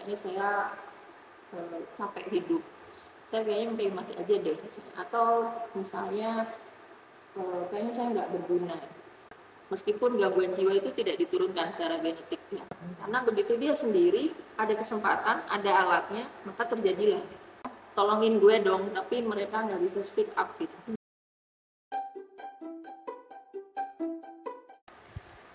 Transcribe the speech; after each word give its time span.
kayaknya 0.00 0.16
saya 0.16 0.48
uh, 1.52 1.80
capek 1.92 2.24
hidup. 2.32 2.64
Saya 3.28 3.44
kayaknya 3.44 3.76
pengen 3.76 3.94
mati 4.00 4.16
aja 4.16 4.34
deh. 4.40 4.56
Atau 4.96 5.52
misalnya 5.76 6.48
uh, 7.36 7.68
kayaknya 7.68 7.92
saya 7.92 8.06
nggak 8.16 8.32
berguna. 8.32 8.80
Meskipun 9.68 10.16
gangguan 10.16 10.56
jiwa 10.56 10.72
itu 10.72 10.88
tidak 10.96 11.20
diturunkan 11.20 11.68
secara 11.68 12.00
genetik 12.00 12.40
ya. 12.48 12.64
karena 13.04 13.22
begitu 13.22 13.54
dia 13.54 13.70
sendiri 13.70 14.34
ada 14.58 14.74
kesempatan 14.74 15.46
ada 15.46 15.70
alatnya 15.84 16.24
maka 16.48 16.64
terjadilah. 16.64 17.20
Tolongin 17.92 18.40
gue 18.40 18.56
dong 18.64 18.96
tapi 18.96 19.20
mereka 19.20 19.68
nggak 19.68 19.84
bisa 19.84 20.00
speak 20.00 20.32
up 20.32 20.56
gitu. 20.56 20.96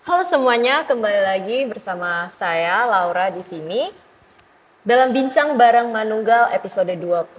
Halo 0.06 0.22
semuanya, 0.22 0.86
kembali 0.86 1.20
lagi 1.26 1.58
bersama 1.66 2.30
saya 2.30 2.86
Laura 2.86 3.26
di 3.34 3.42
sini 3.42 4.05
dalam 4.86 5.10
bincang 5.10 5.58
bareng 5.58 5.90
Manunggal 5.90 6.54
episode 6.54 6.94
20 6.94 7.34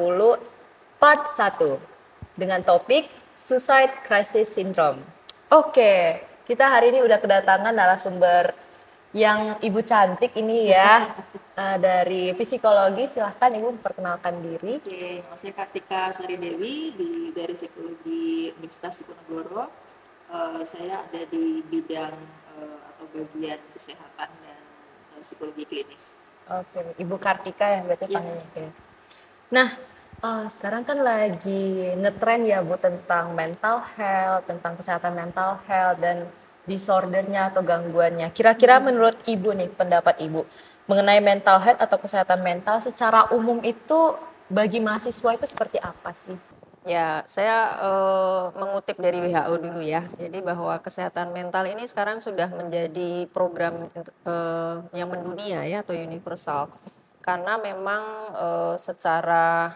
part 1.00 1.24
1 1.32 1.80
dengan 2.36 2.60
topik 2.60 3.08
Suicide 3.40 4.04
Crisis 4.04 4.52
Syndrome. 4.52 5.00
Oke, 5.56 6.28
kita 6.44 6.68
hari 6.68 6.92
ini 6.92 7.00
udah 7.00 7.16
kedatangan 7.24 7.72
narasumber 7.72 8.52
yang 9.16 9.56
ibu 9.64 9.80
cantik 9.80 10.36
ini 10.36 10.76
ya 10.76 11.08
uh, 11.56 11.80
dari 11.88 12.36
psikologi. 12.36 13.08
Silahkan 13.08 13.56
ibu 13.56 13.72
memperkenalkan 13.80 14.44
diri. 14.44 14.84
Oke, 14.84 15.24
saya 15.40 15.56
Kartika 15.56 16.12
Sari 16.12 16.36
Dewi 16.36 16.92
di 17.00 17.32
dari 17.32 17.56
psikologi 17.56 18.52
Universitas 18.60 19.00
Diponegoro. 19.00 19.72
Uh, 20.28 20.60
saya 20.68 21.00
ada 21.00 21.24
di 21.32 21.64
bidang 21.64 22.12
uh, 22.60 22.80
atau 22.92 23.08
bagian 23.16 23.64
kesehatan 23.72 24.36
dan 24.36 24.60
uh, 25.16 25.24
psikologi 25.24 25.64
klinis. 25.64 26.27
Oke, 26.48 26.80
Ibu 26.96 27.16
Kartika 27.20 27.66
ya 27.68 27.80
berarti 27.84 28.08
ya. 28.08 28.16
panggilnya. 28.24 28.72
Nah, 29.52 29.70
uh, 30.24 30.46
sekarang 30.48 30.88
kan 30.88 31.00
lagi 31.04 31.92
ngetren 32.00 32.48
ya 32.48 32.64
Bu 32.64 32.80
tentang 32.80 33.36
mental 33.36 33.84
health, 34.00 34.48
tentang 34.48 34.80
kesehatan 34.80 35.12
mental 35.12 35.60
health 35.68 36.00
dan 36.00 36.24
disordernya 36.64 37.52
atau 37.52 37.64
gangguannya. 37.64 38.32
Kira-kira 38.32 38.80
hmm. 38.80 38.84
menurut 38.88 39.18
Ibu 39.28 39.50
nih, 39.60 39.70
pendapat 39.76 40.20
Ibu 40.24 40.48
mengenai 40.88 41.20
mental 41.20 41.60
health 41.60 41.84
atau 41.84 42.00
kesehatan 42.00 42.40
mental 42.40 42.80
secara 42.80 43.28
umum 43.36 43.60
itu 43.60 44.16
bagi 44.48 44.80
mahasiswa 44.80 45.36
itu 45.36 45.46
seperti 45.48 45.84
apa 45.84 46.16
sih? 46.16 46.36
Ya, 46.88 47.20
saya 47.28 47.76
uh, 47.84 48.56
mengutip 48.56 48.96
dari 48.96 49.20
WHO 49.20 49.60
dulu 49.60 49.84
ya. 49.84 50.08
Jadi 50.16 50.40
bahwa 50.40 50.80
kesehatan 50.80 51.36
mental 51.36 51.68
ini 51.68 51.84
sekarang 51.84 52.24
sudah 52.24 52.48
menjadi 52.48 53.28
program 53.28 53.92
uh, 54.24 54.80
yang 54.96 55.12
mendunia 55.12 55.68
ya 55.68 55.84
atau 55.84 55.92
universal. 55.92 56.72
Karena 57.20 57.60
memang 57.60 58.04
uh, 58.32 58.76
secara 58.80 59.76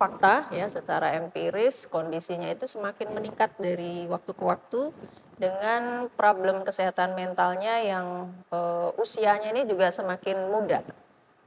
fakta 0.00 0.48
ya, 0.48 0.64
secara 0.72 1.12
empiris 1.20 1.84
kondisinya 1.84 2.48
itu 2.48 2.64
semakin 2.64 3.12
meningkat 3.12 3.52
dari 3.60 4.08
waktu 4.08 4.32
ke 4.32 4.40
waktu 4.40 4.96
dengan 5.36 6.08
problem 6.16 6.64
kesehatan 6.64 7.16
mentalnya 7.16 7.84
yang 7.84 8.28
usianya 9.00 9.56
ini 9.56 9.64
juga 9.64 9.88
semakin 9.88 10.52
muda 10.52 10.84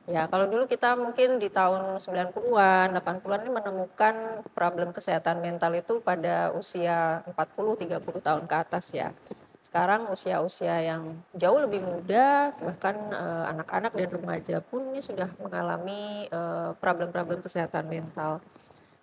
Ya, 0.03 0.27
kalau 0.27 0.51
dulu 0.51 0.67
kita 0.67 0.99
mungkin 0.99 1.39
di 1.39 1.47
tahun 1.47 1.95
90-an, 1.95 2.91
80-an 2.91 3.39
ini 3.47 3.51
menemukan 3.55 4.43
problem 4.51 4.91
kesehatan 4.91 5.39
mental 5.39 5.71
itu 5.79 6.03
pada 6.03 6.51
usia 6.51 7.23
40, 7.31 7.87
30 7.87 8.19
tahun 8.19 8.43
ke 8.43 8.55
atas 8.67 8.91
ya. 8.91 9.15
Sekarang 9.63 10.11
usia-usia 10.11 10.75
yang 10.83 11.23
jauh 11.31 11.55
lebih 11.55 11.79
muda, 11.79 12.51
bahkan 12.59 12.99
eh, 13.15 13.43
anak-anak 13.55 13.95
dan 13.95 14.09
remaja 14.11 14.55
pun 14.59 14.91
ini 14.91 14.99
sudah 14.99 15.31
mengalami 15.39 16.27
eh, 16.27 16.69
problem-problem 16.83 17.39
kesehatan 17.39 17.87
mental. 17.87 18.43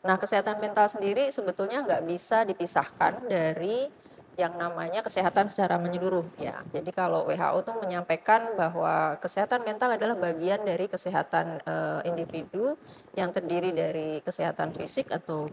Nah, 0.04 0.20
kesehatan 0.20 0.60
mental 0.60 0.84
sendiri 0.84 1.32
sebetulnya 1.32 1.80
nggak 1.80 2.04
bisa 2.04 2.44
dipisahkan 2.44 3.24
dari 3.24 3.88
yang 4.38 4.56
namanya 4.56 5.02
kesehatan 5.04 5.50
secara 5.50 5.76
menyeluruh 5.76 6.24
ya. 6.38 6.62
Jadi 6.70 6.90
kalau 6.94 7.26
WHO 7.28 7.60
tuh 7.66 7.76
menyampaikan 7.82 8.54
bahwa 8.54 9.18
kesehatan 9.18 9.66
mental 9.66 9.92
adalah 9.94 10.16
bagian 10.16 10.62
dari 10.62 10.86
kesehatan 10.86 11.60
uh, 11.66 12.00
individu 12.06 12.78
yang 13.18 13.34
terdiri 13.34 13.74
dari 13.74 14.22
kesehatan 14.22 14.72
fisik 14.72 15.10
atau 15.10 15.50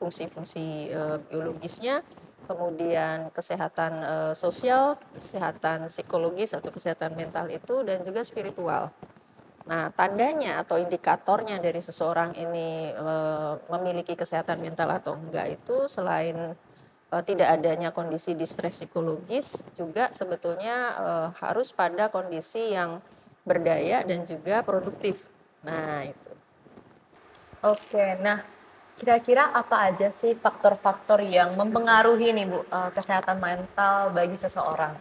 fungsi-fungsi 0.00 0.90
uh, 0.90 1.18
biologisnya, 1.28 2.02
kemudian 2.48 3.30
kesehatan 3.30 3.92
uh, 4.02 4.34
sosial, 4.34 4.98
kesehatan 5.14 5.86
psikologis 5.86 6.56
atau 6.56 6.74
kesehatan 6.74 7.14
mental 7.14 7.46
itu 7.52 7.84
dan 7.86 8.02
juga 8.02 8.24
spiritual. 8.24 8.90
Nah, 9.64 9.88
tandanya 9.96 10.60
atau 10.60 10.76
indikatornya 10.76 11.56
dari 11.56 11.80
seseorang 11.80 12.36
ini 12.36 12.92
e, 12.92 13.14
memiliki 13.72 14.12
kesehatan 14.12 14.60
mental 14.60 14.92
atau 14.92 15.16
enggak 15.16 15.56
itu 15.56 15.88
selain 15.88 16.52
tidak 17.20 17.60
adanya 17.60 17.92
kondisi 17.92 18.32
distres 18.32 18.80
psikologis 18.80 19.60
juga 19.76 20.10
sebetulnya 20.10 20.76
uh, 20.96 21.28
harus 21.38 21.70
pada 21.70 22.10
kondisi 22.10 22.72
yang 22.72 22.98
berdaya 23.44 24.02
dan 24.02 24.24
juga 24.24 24.64
produktif. 24.64 25.28
Nah, 25.62 26.08
itu. 26.08 26.32
Oke, 27.60 28.16
nah 28.20 28.40
kira-kira 28.96 29.52
apa 29.52 29.92
aja 29.92 30.08
sih 30.08 30.32
faktor-faktor 30.32 31.20
yang 31.20 31.52
mempengaruhi 31.54 32.32
nih 32.32 32.46
Bu 32.48 32.64
uh, 32.72 32.90
kesehatan 32.92 33.36
mental 33.36 34.10
bagi 34.16 34.40
seseorang? 34.40 34.96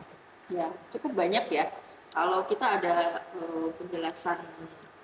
Ya, 0.51 0.67
cukup 0.91 1.15
banyak 1.15 1.47
ya. 1.49 1.71
Kalau 2.11 2.43
kita 2.45 2.77
ada 2.77 3.23
uh, 3.33 3.71
penjelasan 3.79 4.43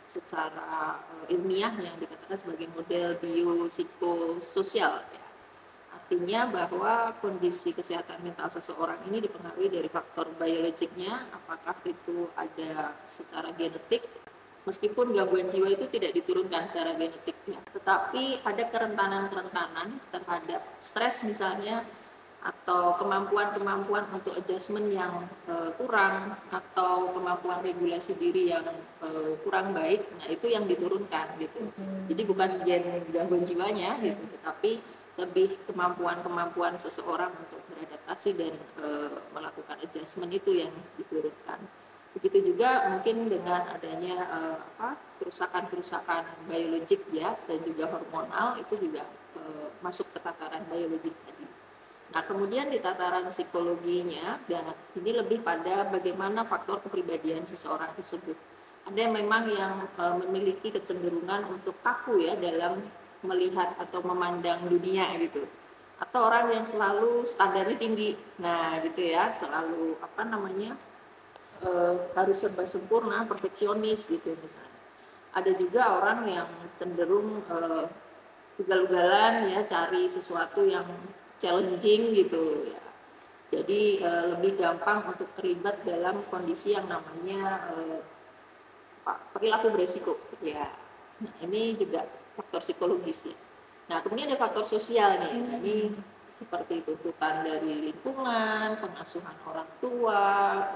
secara 0.03 0.99
uh, 0.99 1.25
ilmiah 1.31 1.73
yang 1.79 1.95
dikatakan 1.95 2.37
sebagai 2.37 2.67
model 2.75 3.15
biopsikososial 3.21 5.05
ya 5.15 5.28
artinya 6.09 6.49
bahwa 6.49 7.13
kondisi 7.21 7.69
kesehatan 7.69 8.25
mental 8.25 8.49
seseorang 8.49 8.97
ini 9.05 9.21
dipengaruhi 9.29 9.69
dari 9.69 9.85
faktor 9.85 10.33
biologiknya, 10.41 11.29
apakah 11.29 11.77
itu 11.85 12.25
ada 12.33 12.97
secara 13.05 13.53
genetik, 13.53 14.09
meskipun 14.65 15.13
gangguan 15.13 15.45
jiwa 15.45 15.69
itu 15.69 15.85
tidak 15.85 16.17
diturunkan 16.17 16.65
secara 16.65 16.97
genetik, 16.97 17.37
ya. 17.45 17.61
tetapi 17.77 18.41
ada 18.41 18.63
kerentanan-kerentanan 18.73 20.01
terhadap 20.09 20.65
stres 20.81 21.21
misalnya, 21.29 21.85
atau 22.41 22.97
kemampuan-kemampuan 22.97 24.09
untuk 24.09 24.33
adjustment 24.33 24.89
yang 24.89 25.29
uh, 25.45 25.69
kurang 25.77 26.33
atau 26.49 27.13
kemampuan 27.13 27.61
regulasi 27.61 28.17
diri 28.17 28.49
yang 28.49 28.65
uh, 29.05 29.37
kurang 29.45 29.77
baik, 29.77 30.09
nah 30.17 30.25
itu 30.25 30.49
yang 30.49 30.65
diturunkan 30.65 31.37
gitu. 31.37 31.69
Hmm. 31.69 32.09
Jadi 32.09 32.21
bukan 32.25 32.49
gen 32.65 33.05
gangguan 33.13 33.45
jiwanya 33.45 34.01
gitu, 34.01 34.25
tetapi 34.25 34.97
lebih 35.19 35.59
kemampuan-kemampuan 35.67 36.79
seseorang 36.79 37.29
untuk 37.35 37.59
beradaptasi 37.69 38.29
dan 38.39 38.55
e, 38.79 38.87
melakukan 39.35 39.77
adjustment 39.83 40.31
itu 40.31 40.63
yang 40.63 40.71
diturunkan. 40.95 41.59
Begitu 42.15 42.53
juga 42.53 42.89
mungkin 42.89 43.27
dengan 43.27 43.69
adanya 43.69 44.17
e, 44.25 44.39
apa 44.57 44.97
kerusakan-kerusakan 45.19 46.47
biologik 46.47 47.05
ya 47.11 47.35
dan 47.45 47.59
juga 47.61 47.91
hormonal 47.91 48.57
itu 48.57 48.79
juga 48.79 49.03
e, 49.35 49.41
masuk 49.83 50.07
ke 50.15 50.19
tataran 50.23 50.63
biologik 50.71 51.13
tadi. 51.27 51.45
Nah, 52.09 52.25
kemudian 52.25 52.73
di 52.73 52.81
tataran 52.81 53.29
psikologinya 53.29 54.41
dan 54.49 54.73
ini 54.97 55.11
lebih 55.13 55.45
pada 55.45 55.85
bagaimana 55.85 56.41
faktor 56.41 56.81
kepribadian 56.81 57.45
seseorang 57.45 57.93
tersebut. 57.93 58.33
Ada 58.89 59.05
yang 59.05 59.13
memang 59.13 59.43
yang 59.53 59.73
e, 59.93 60.03
memiliki 60.25 60.73
kecenderungan 60.73 61.45
untuk 61.53 61.77
kaku 61.85 62.25
ya 62.25 62.33
dalam 62.39 62.81
melihat 63.23 63.75
atau 63.75 63.99
memandang 64.03 64.63
dunia 64.67 65.11
gitu. 65.19 65.43
Atau 65.99 66.31
orang 66.31 66.55
yang 66.55 66.63
selalu 66.63 67.27
standarnya 67.27 67.75
tinggi. 67.75 68.15
Nah 68.39 68.79
gitu 68.83 69.03
ya 69.03 69.35
selalu 69.35 69.99
apa 69.99 70.21
namanya 70.23 70.79
e, 71.59 71.69
harus 72.15 72.37
serba 72.39 72.63
sempurna 72.63 73.27
perfeksionis 73.27 74.07
gitu 74.07 74.35
misalnya. 74.39 74.79
Ada 75.35 75.51
juga 75.59 75.99
orang 75.99 76.19
yang 76.31 76.49
cenderung 76.79 77.43
e, 77.43 77.57
ugal-ugalan 78.63 79.51
ya 79.51 79.63
cari 79.67 80.07
sesuatu 80.07 80.63
yang 80.63 80.87
challenging 81.35 82.15
gitu 82.15 82.71
ya. 82.71 82.83
Jadi 83.49 83.99
e, 83.99 84.11
lebih 84.31 84.55
gampang 84.55 85.03
untuk 85.03 85.27
terlibat 85.35 85.83
dalam 85.83 86.23
kondisi 86.31 86.71
yang 86.71 86.87
namanya 86.87 87.59
e, 87.75 87.75
perilaku 89.35 89.67
beresiko 89.75 90.15
ya. 90.39 90.71
Nah 91.19 91.35
ini 91.43 91.75
juga 91.75 92.07
faktor 92.39 92.63
psikologis 92.63 93.29
ya. 93.29 93.37
Nah, 93.89 93.99
kemudian 94.05 94.31
ada 94.31 94.39
faktor 94.39 94.63
sosial 94.63 95.19
nih. 95.19 95.33
Ini 95.59 95.75
seperti 96.29 96.85
tuntutan 96.85 97.41
dari 97.41 97.89
lingkungan, 97.89 98.77
pengasuhan 98.77 99.33
orang 99.49 99.69
tua, 99.81 100.25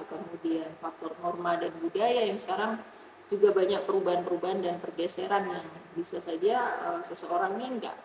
kemudian 0.09 0.67
faktor 0.81 1.13
norma 1.21 1.55
dan 1.55 1.71
budaya 1.77 2.25
yang 2.25 2.35
sekarang 2.35 2.81
juga 3.29 3.53
banyak 3.53 3.85
perubahan-perubahan 3.85 4.59
dan 4.65 4.75
pergeseran 4.81 5.47
yang 5.47 5.65
bisa 5.93 6.17
saja 6.19 6.75
uh, 6.89 7.01
seseorang 7.01 7.55
ini 7.61 7.79
enggak 7.79 7.95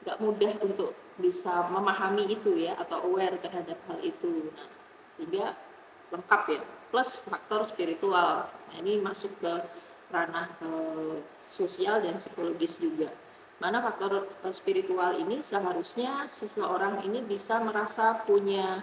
nggak 0.00 0.16
mudah 0.16 0.54
untuk 0.64 0.96
bisa 1.20 1.68
memahami 1.68 2.24
itu 2.32 2.56
ya 2.56 2.72
atau 2.80 3.04
aware 3.04 3.36
terhadap 3.36 3.76
hal 3.84 3.98
itu. 4.00 4.48
Nah, 4.56 4.68
sehingga 5.12 5.52
lengkap 6.08 6.42
ya. 6.56 6.62
Plus 6.90 7.22
faktor 7.28 7.62
spiritual. 7.62 8.48
Nah, 8.48 8.76
ini 8.80 8.98
masuk 8.98 9.30
ke 9.38 9.52
ranah 10.10 10.48
eh, 10.60 11.16
sosial 11.38 12.02
dan 12.02 12.18
psikologis 12.18 12.82
juga. 12.82 13.08
Mana 13.62 13.80
faktor 13.80 14.26
eh, 14.26 14.54
spiritual 14.54 15.16
ini 15.16 15.38
seharusnya 15.38 16.26
seseorang 16.26 17.06
ini 17.06 17.22
bisa 17.22 17.62
merasa 17.62 18.18
punya 18.26 18.82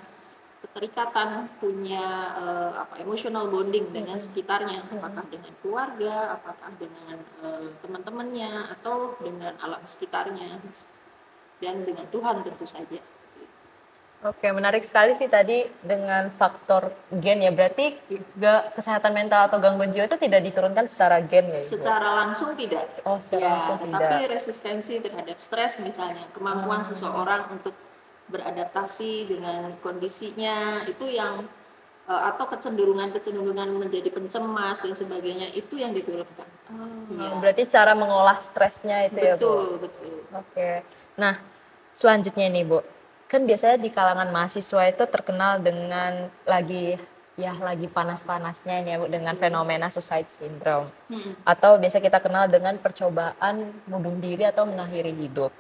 keterikatan, 0.58 1.54
punya 1.62 2.34
uh, 2.34 2.74
apa 2.82 2.98
emotional 2.98 3.46
bonding 3.46 3.94
dengan 3.94 4.18
sekitarnya, 4.18 4.90
apakah 4.90 5.22
dengan 5.30 5.54
keluarga, 5.62 6.34
apakah 6.34 6.74
dengan 6.82 7.22
teman-temannya 7.86 8.74
atau 8.74 9.14
dengan 9.22 9.54
alam 9.62 9.86
sekitarnya 9.86 10.58
dan 11.62 11.86
dengan 11.86 12.10
Tuhan 12.10 12.42
tentu 12.42 12.66
saja. 12.66 13.02
Oke, 14.26 14.50
menarik 14.50 14.82
sekali 14.82 15.14
sih 15.14 15.30
tadi 15.30 15.62
dengan 15.78 16.34
faktor 16.34 16.90
gen 17.14 17.38
ya. 17.38 17.54
Berarti 17.54 17.94
gak, 18.34 18.74
kesehatan 18.74 19.14
mental 19.14 19.46
atau 19.46 19.62
gangguan 19.62 19.94
jiwa 19.94 20.10
itu 20.10 20.18
tidak 20.18 20.42
diturunkan 20.42 20.90
secara 20.90 21.22
gen 21.22 21.54
ya? 21.54 21.62
Ibu? 21.62 21.70
Secara 21.78 22.26
langsung 22.26 22.58
tidak. 22.58 22.98
Oh, 23.06 23.22
secara 23.22 23.46
ya, 23.46 23.50
langsung 23.62 23.78
tetapi 23.78 24.16
tidak. 24.18 24.30
resistensi 24.34 24.94
terhadap 24.98 25.38
stres 25.38 25.78
misalnya, 25.86 26.26
kemampuan 26.34 26.82
Hmm. 26.82 26.90
seseorang 26.90 27.46
untuk 27.54 27.78
beradaptasi 28.28 29.30
dengan 29.30 29.78
kondisinya 29.80 30.82
itu 30.84 31.06
yang 31.08 31.46
eh, 32.08 32.24
atau 32.32 32.48
kecenderungan-kecenderungan 32.48 33.68
menjadi 33.78 34.08
pencemas 34.10 34.80
dan 34.80 34.96
sebagainya 34.96 35.52
itu 35.52 35.76
yang 35.76 35.92
diturunkan. 35.92 36.48
Iya. 37.12 37.36
Berarti 37.38 37.64
cara 37.68 37.92
mengolah 37.94 38.40
stresnya 38.40 39.12
itu 39.12 39.20
ya, 39.20 39.36
Bu? 39.36 39.44
betul, 39.44 39.66
betul. 39.84 40.16
Oke. 40.32 40.88
Nah, 41.20 41.36
selanjutnya 41.92 42.48
nih, 42.48 42.64
Bu. 42.64 42.80
Kan 43.28 43.44
biasanya 43.44 43.76
di 43.76 43.92
kalangan 43.92 44.32
mahasiswa 44.32 44.88
itu 44.88 45.04
terkenal 45.12 45.60
dengan 45.60 46.32
lagi 46.48 46.96
ya 47.38 47.54
lagi 47.62 47.86
panas-panasnya 47.86 48.82
ini 48.82 48.90
ya, 48.96 48.98
Bu, 48.98 49.06
dengan 49.12 49.38
fenomena 49.38 49.88
suicide 49.92 50.28
syndrome. 50.28 50.90
Atau 51.46 51.78
biasa 51.78 52.02
kita 52.02 52.18
kenal 52.24 52.50
dengan 52.50 52.80
percobaan 52.82 53.84
bunuh 53.86 54.16
diri 54.18 54.44
atau 54.48 54.66
mengakhiri 54.66 55.14
hidup. 55.14 55.54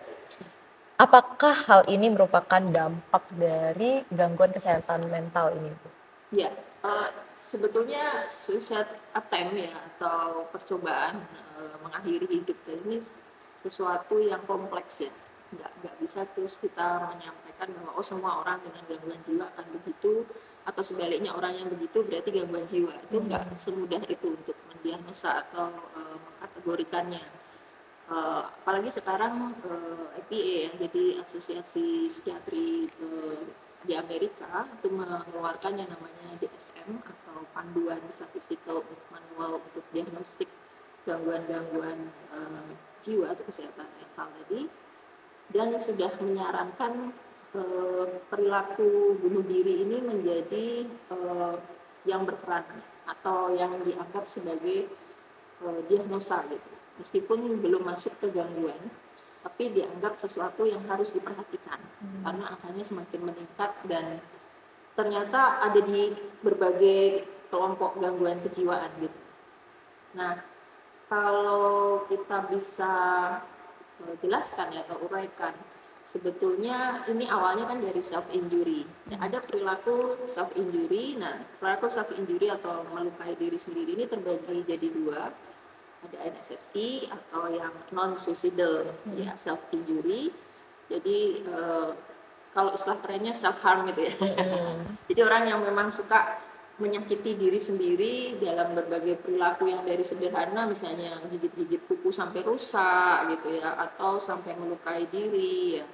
Apakah 0.98 1.54
hal 1.69 1.81
ini 1.86 2.10
merupakan 2.10 2.58
dampak 2.58 3.30
dari 3.38 4.02
gangguan 4.10 4.50
kesehatan 4.50 5.06
mental 5.14 5.54
ini, 5.54 5.69
Bu? 5.69 5.88
Ya, 6.34 6.50
eh, 6.81 7.10
sebetulnya 7.38 8.25
suicide 8.25 9.14
attempt 9.14 9.54
ya 9.54 9.78
atau 9.78 10.50
percobaan 10.50 11.22
eh, 11.62 11.75
mengakhiri 11.86 12.42
hidup 12.42 12.58
ini 12.66 12.98
sesuatu 13.62 14.18
yang 14.18 14.42
kompleks 14.50 15.06
ya. 15.06 15.14
Nggak, 15.54 15.72
nggak 15.80 15.96
bisa 16.02 16.25
terus 16.34 16.58
kita 16.58 17.14
menyampaikan 17.14 17.46
bahwa 17.65 17.92
oh 17.98 18.06
semua 18.06 18.45
orang 18.45 18.62
dengan 18.62 18.83
gangguan 18.86 19.21
jiwa 19.25 19.45
akan 19.56 19.65
begitu 19.81 20.25
atau 20.68 20.83
sebaliknya 20.83 21.31
orang 21.31 21.56
yang 21.56 21.68
begitu 21.71 22.04
berarti 22.04 22.30
gangguan 22.30 22.68
jiwa. 22.68 22.94
Itu 23.07 23.18
nggak 23.24 23.56
semudah 23.56 24.04
itu 24.06 24.36
untuk 24.36 24.57
mendiagnosa 24.69 25.48
atau 25.48 25.71
eh, 25.95 26.18
mengkategorikannya. 26.19 27.24
Eh, 28.07 28.44
apalagi 28.63 28.92
sekarang 28.92 29.56
eh, 29.63 30.19
IPA 30.27 30.44
ya, 30.44 30.71
jadi 30.88 31.04
Asosiasi 31.24 32.12
Psikiatri 32.12 32.83
eh, 32.83 33.42
di 33.88 33.94
Amerika 33.95 34.68
itu 34.68 34.92
mengeluarkan 34.92 35.80
yang 35.80 35.88
namanya 35.88 36.36
DSM 36.44 37.00
atau 37.00 37.48
Panduan 37.56 38.04
Statistical 38.12 38.83
Manual 39.07 39.63
untuk 39.63 39.83
Diagnostik 39.95 40.51
Gangguan-gangguan 41.07 42.12
eh, 42.36 42.69
jiwa 43.00 43.31
atau 43.31 43.48
kesehatan 43.48 43.88
mental 43.95 44.27
tadi. 44.44 44.68
Dan 45.48 45.71
sudah 45.80 46.12
menyarankan 46.19 47.15
eh, 47.57 48.06
perilaku 48.30 49.18
bunuh 49.18 49.44
diri 49.44 49.83
ini 49.83 49.98
menjadi 50.00 50.86
eh, 50.86 51.56
yang 52.06 52.24
berperan 52.24 52.63
atau 53.07 53.51
yang 53.57 53.81
dianggap 53.81 54.30
sebagai 54.30 54.86
eh, 55.65 55.81
diagnosa 55.89 56.45
gitu 56.48 56.71
meskipun 57.01 57.62
belum 57.62 57.83
masuk 57.86 58.18
ke 58.21 58.30
gangguan 58.30 58.80
tapi 59.42 59.71
dianggap 59.71 60.19
sesuatu 60.19 60.68
yang 60.68 60.83
harus 60.92 61.13
diperhatikan 61.15 61.80
karena 62.25 62.45
angkanya 62.51 62.83
semakin 62.83 63.21
meningkat 63.31 63.71
dan 63.88 64.19
ternyata 64.98 65.62
ada 65.62 65.77
di 65.77 66.09
berbagai 66.42 67.24
kelompok 67.48 68.01
gangguan 68.01 68.42
kejiwaan 68.44 68.92
gitu. 69.00 69.21
Nah, 70.18 70.42
kalau 71.07 72.04
kita 72.09 72.50
bisa 72.51 72.95
eh, 74.04 74.15
jelaskan 74.19 74.74
ya 74.75 74.83
atau 74.83 75.00
uraikan 75.07 75.54
sebetulnya 76.07 77.04
ini 77.12 77.27
awalnya 77.27 77.68
kan 77.68 77.83
dari 77.83 78.00
self 78.00 78.31
injury. 78.31 78.88
Ya, 79.12 79.19
ada 79.19 79.44
perilaku 79.44 80.24
self 80.24 80.56
injury. 80.56 81.19
Nah, 81.19 81.44
perilaku 81.59 81.92
self 81.92 82.15
injury 82.15 82.48
atau 82.48 82.88
melukai 82.95 83.36
diri 83.36 83.59
sendiri 83.59 84.00
ini 84.00 84.07
terbagi 84.07 84.63
jadi 84.63 84.88
dua. 84.88 85.36
Ada 86.07 86.31
NSSI 86.31 87.12
atau 87.12 87.51
yang 87.51 87.75
non 87.92 88.15
suicidal 88.15 88.88
ya 89.19 89.36
self 89.36 89.68
injury. 89.75 90.31
Jadi 90.88 91.44
eh, 91.44 91.89
kalau 92.56 92.71
istilah 92.71 93.04
kerennya 93.04 93.36
self 93.36 93.59
harm 93.59 93.83
gitu 93.92 94.07
ya. 94.07 94.15
Jadi 95.12 95.19
orang 95.19 95.44
yang 95.51 95.59
memang 95.59 95.92
suka 95.92 96.39
menyakiti 96.77 97.33
diri 97.33 97.57
sendiri 97.57 98.38
dalam 98.38 98.77
berbagai 98.77 99.18
perilaku 99.25 99.65
yang 99.65 99.81
dari 99.81 100.06
sederhana 100.06 100.69
misalnya 100.69 101.18
gigit-gigit 101.25 101.89
kuku 101.89 102.13
sampai 102.13 102.45
rusak 102.45 103.33
gitu 103.33 103.57
ya 103.57 103.74
atau 103.81 104.21
sampai 104.21 104.54
melukai 104.54 105.09
diri 105.09 105.81
ya 105.81 105.86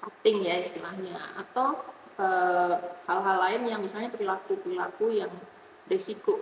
cutting 0.00 0.48
ya 0.48 0.56
istilahnya 0.56 1.16
atau 1.36 1.80
eh, 2.18 2.74
hal-hal 3.06 3.36
lain 3.36 3.62
yang 3.68 3.80
misalnya 3.80 4.10
perilaku-perilaku 4.10 5.12
yang 5.12 5.32
risiko 5.86 6.40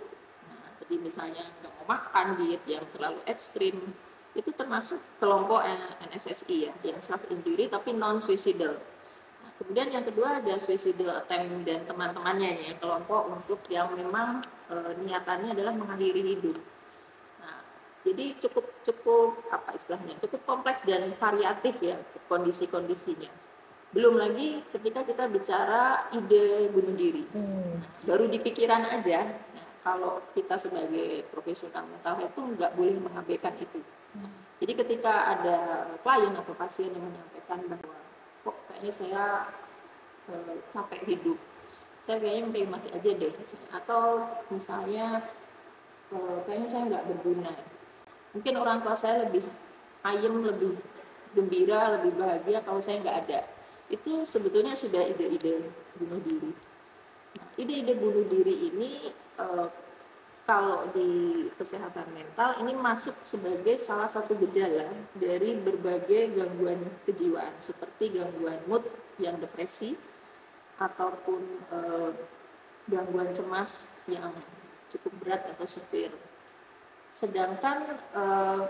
Nah, 0.49 0.69
jadi 0.85 0.95
misalnya 0.99 1.43
nggak 1.61 1.71
mau 1.81 1.85
makan 1.97 2.27
diet 2.39 2.63
yang 2.65 2.85
terlalu 2.93 3.19
ekstrim 3.29 3.75
itu 4.37 4.49
termasuk 4.53 5.01
kelompok 5.17 5.65
NSSI 6.05 6.69
ya 6.69 6.73
yang 6.85 6.99
self 7.01 7.25
injury 7.33 7.65
tapi 7.67 7.91
non 7.97 8.21
suicidal. 8.21 8.77
Nah, 9.41 9.51
kemudian 9.57 9.89
yang 9.89 10.05
kedua 10.05 10.39
ada 10.39 10.55
suicidal 10.61 11.25
attempt 11.25 11.65
dan 11.65 11.83
teman-temannya 11.89 12.49
nih, 12.61 12.71
kelompok 12.77 13.21
untuk 13.33 13.59
yang 13.73 13.89
memang 13.97 14.39
e, 14.69 14.75
niatannya 15.01 15.57
adalah 15.57 15.73
mengakhiri 15.73 16.37
hidup. 16.37 16.55
Nah, 17.41 17.59
jadi 18.05 18.37
cukup 18.37 18.69
cukup 18.85 19.29
apa 19.49 19.73
istilahnya 19.73 20.15
cukup 20.21 20.45
kompleks 20.45 20.85
dan 20.85 21.09
variatif 21.17 21.81
ya 21.81 21.97
kondisi-kondisinya. 22.29 23.48
Belum 23.89 24.21
lagi 24.21 24.61
ketika 24.69 25.01
kita 25.01 25.25
bicara 25.25 26.05
ide 26.13 26.69
bunuh 26.69 26.93
diri, 26.93 27.25
Nah, 27.33 27.81
baru 28.05 28.29
di 28.29 28.37
pikiran 28.37 28.85
aja. 28.85 29.25
Nah, 29.25 29.65
kalau 29.81 30.21
kita 30.37 30.53
sebagai 30.61 31.25
profesional 31.33 31.89
mental 31.89 32.21
health 32.21 32.37
itu 32.37 32.41
nggak 32.53 32.71
boleh 32.77 32.95
mengabaikan 33.01 33.57
itu. 33.57 33.81
Jadi 34.59 34.73
ketika 34.75 35.33
ada 35.33 35.57
klien 36.05 36.35
atau 36.37 36.53
pasien 36.53 36.93
yang 36.93 37.01
menyampaikan 37.01 37.65
bahwa 37.65 37.97
kok 38.45 38.57
kayaknya 38.69 38.91
saya 38.93 39.23
eh, 40.29 40.57
capek 40.69 41.01
hidup, 41.09 41.39
saya 41.97 42.21
kayaknya 42.21 42.51
pengen 42.53 42.69
mati 42.69 42.89
aja 42.93 43.09
deh, 43.09 43.33
atau 43.73 44.03
misalnya 44.53 45.25
eh, 46.13 46.37
kayaknya 46.45 46.67
saya 46.69 46.81
nggak 46.93 47.05
berguna. 47.09 47.53
Mungkin 48.37 48.53
orang 48.53 48.85
tua 48.85 48.93
saya 48.93 49.25
lebih 49.25 49.49
ayem, 50.05 50.45
lebih 50.45 50.77
gembira, 51.33 51.97
lebih 51.97 52.13
bahagia 52.19 52.61
kalau 52.61 52.77
saya 52.77 53.01
nggak 53.01 53.17
ada. 53.25 53.41
Itu 53.89 54.21
sebetulnya 54.21 54.77
sudah 54.77 55.01
ide-ide 55.01 55.65
bunuh 55.97 56.21
diri. 56.21 56.53
Nah, 57.37 57.49
ide-ide 57.57 57.93
bunuh 57.97 58.25
diri 58.29 58.69
ini 58.69 59.09
eh, 59.41 59.67
kalau 60.45 60.85
di 60.93 61.45
kesehatan 61.57 62.09
mental 62.13 62.57
ini 62.61 62.73
masuk 62.73 63.17
sebagai 63.21 63.77
salah 63.77 64.09
satu 64.09 64.33
gejala 64.33 64.89
dari 65.13 65.57
berbagai 65.57 66.33
gangguan 66.33 66.81
kejiwaan 67.05 67.53
seperti 67.61 68.17
gangguan 68.17 68.57
mood 68.65 68.81
yang 69.21 69.37
depresi 69.41 69.97
ataupun 70.77 71.41
eh, 71.73 72.11
gangguan 72.89 73.33
cemas 73.33 73.89
yang 74.05 74.33
cukup 74.89 75.13
berat 75.21 75.41
atau 75.53 75.65
severe. 75.65 76.13
Sedangkan 77.09 77.97
eh, 77.97 78.63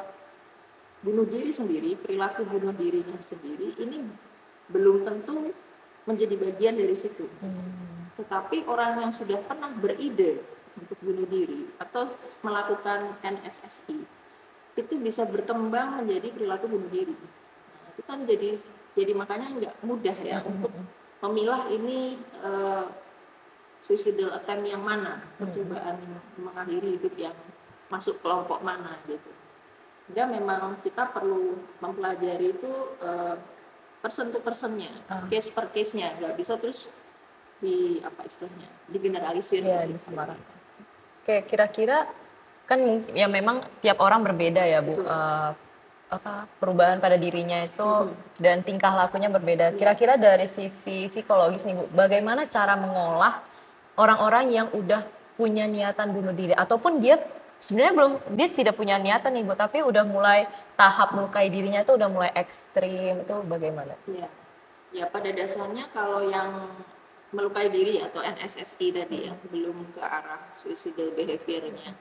bunuh 1.00 1.28
diri 1.28 1.52
sendiri, 1.52 1.96
perilaku 1.96 2.44
bunuh 2.44 2.76
dirinya 2.76 3.20
sendiri 3.20 3.76
ini 3.80 4.29
belum 4.70 5.02
tentu 5.02 5.54
menjadi 6.06 6.36
bagian 6.38 6.78
dari 6.78 6.96
situ. 6.98 7.26
Tetapi 8.18 8.66
orang 8.66 9.06
yang 9.06 9.12
sudah 9.14 9.38
pernah 9.46 9.70
beride 9.74 10.42
untuk 10.80 10.98
bunuh 11.04 11.28
diri 11.28 11.68
atau 11.78 12.10
melakukan 12.46 13.20
NSSI 13.22 14.00
itu 14.80 14.96
bisa 14.96 15.28
berkembang 15.28 16.00
menjadi 16.00 16.32
perilaku 16.32 16.72
bunuh 16.72 16.88
diri. 16.88 17.16
Nah, 17.16 17.88
itu 17.92 18.02
kan 18.08 18.20
jadi 18.24 18.50
jadi 18.96 19.12
makanya 19.12 19.48
nggak 19.60 19.76
mudah 19.84 20.18
ya 20.24 20.40
untuk 20.48 20.72
memilah 21.20 21.68
ini 21.68 22.16
eh, 22.40 22.86
suicidal 23.84 24.36
attempt 24.36 24.68
yang 24.68 24.84
mana, 24.84 25.24
percobaan 25.40 26.00
mengakhiri 26.40 27.00
hidup 27.00 27.16
yang 27.16 27.36
masuk 27.92 28.20
kelompok 28.24 28.64
mana 28.64 29.00
gitu. 29.08 29.32
Sehingga 30.08 30.26
memang 30.26 30.80
kita 30.82 31.12
perlu 31.12 31.60
mempelajari 31.84 32.56
itu 32.56 32.72
eh, 33.04 33.36
person 34.00 34.32
to 34.32 34.40
personnya, 34.40 34.92
case 35.28 35.52
per 35.52 35.68
case-nya, 35.70 36.16
nggak 36.18 36.36
bisa 36.40 36.56
terus 36.56 36.88
di 37.60 38.00
apa 38.00 38.24
istilahnya 38.24 38.68
digeneralisir 38.88 39.60
Iya, 39.60 39.84
gitu. 39.84 40.00
disamaratakan. 40.00 40.58
Oke, 41.20 41.44
kira-kira 41.44 42.08
kan 42.64 42.80
ya 43.12 43.28
memang 43.28 43.60
tiap 43.84 44.00
orang 44.00 44.24
berbeda 44.24 44.64
ya 44.64 44.80
Bu. 44.80 44.96
Eh, 44.96 45.52
apa 46.10 46.50
perubahan 46.58 46.98
pada 46.98 47.22
dirinya 47.22 47.62
itu 47.62 48.10
dan 48.42 48.66
tingkah 48.66 48.96
lakunya 48.98 49.30
berbeda. 49.30 49.78
Kira-kira 49.78 50.18
dari 50.18 50.50
sisi 50.50 51.06
psikologis 51.06 51.68
nih 51.68 51.76
Bu, 51.78 51.84
bagaimana 51.94 52.50
cara 52.50 52.74
mengolah 52.80 53.44
orang-orang 54.00 54.46
yang 54.50 54.68
udah 54.74 55.06
punya 55.38 55.68
niatan 55.70 56.10
bunuh 56.10 56.34
diri 56.34 56.56
ataupun 56.56 56.98
dia 57.04 57.20
sebenarnya 57.60 57.94
belum 57.96 58.14
dia 58.34 58.48
tidak 58.50 58.76
punya 58.80 58.96
niatan 58.98 59.36
nih 59.36 59.44
Bu, 59.44 59.54
tapi 59.56 59.84
udah 59.84 60.04
mulai 60.08 60.48
tahap 60.80 61.14
melukai 61.14 61.52
dirinya 61.52 61.84
itu 61.84 61.94
udah 61.96 62.10
mulai 62.10 62.32
ekstrim 62.34 63.24
itu 63.24 63.36
bagaimana? 63.46 63.94
Ya, 64.08 64.28
ya 64.96 65.06
pada 65.12 65.30
dasarnya 65.30 65.92
kalau 65.92 66.24
yang 66.26 66.72
melukai 67.30 67.70
diri 67.70 68.02
atau 68.02 68.26
NSSI 68.26 68.88
tadi 68.90 69.30
ya 69.30 69.34
belum 69.54 69.94
ke 69.94 70.02
arah 70.02 70.50
suicidal 70.50 71.14
behaviornya 71.14 71.94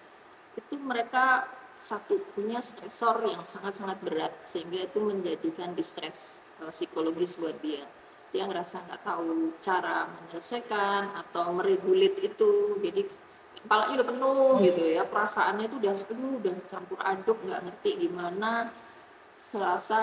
itu 0.57 0.75
mereka 0.81 1.45
satu 1.79 2.19
punya 2.35 2.59
stresor 2.59 3.23
yang 3.23 3.45
sangat-sangat 3.45 4.03
berat 4.03 4.35
sehingga 4.41 4.89
itu 4.89 4.99
menjadikan 4.99 5.77
distress 5.77 6.43
eh, 6.65 6.73
psikologis 6.73 7.37
buat 7.37 7.61
dia 7.61 7.85
dia 8.29 8.45
ngerasa 8.45 8.85
nggak 8.89 9.03
tahu 9.05 9.57
cara 9.61 10.05
menyelesaikan 10.09 11.17
atau 11.17 11.53
meregulit 11.57 12.19
itu 12.21 12.77
jadi 12.81 13.05
kepalanya 13.63 13.95
udah 14.01 14.09
penuh 14.09 14.53
gitu 14.63 14.83
ya. 14.87 15.03
Perasaannya 15.07 15.65
itu 15.67 15.77
udah 15.83 15.93
aduh 15.95 16.33
udah 16.41 16.55
campur 16.67 16.99
aduk 17.03 17.39
nggak 17.45 17.61
ngerti 17.67 17.91
gimana. 18.09 18.71
Serasa 19.39 20.01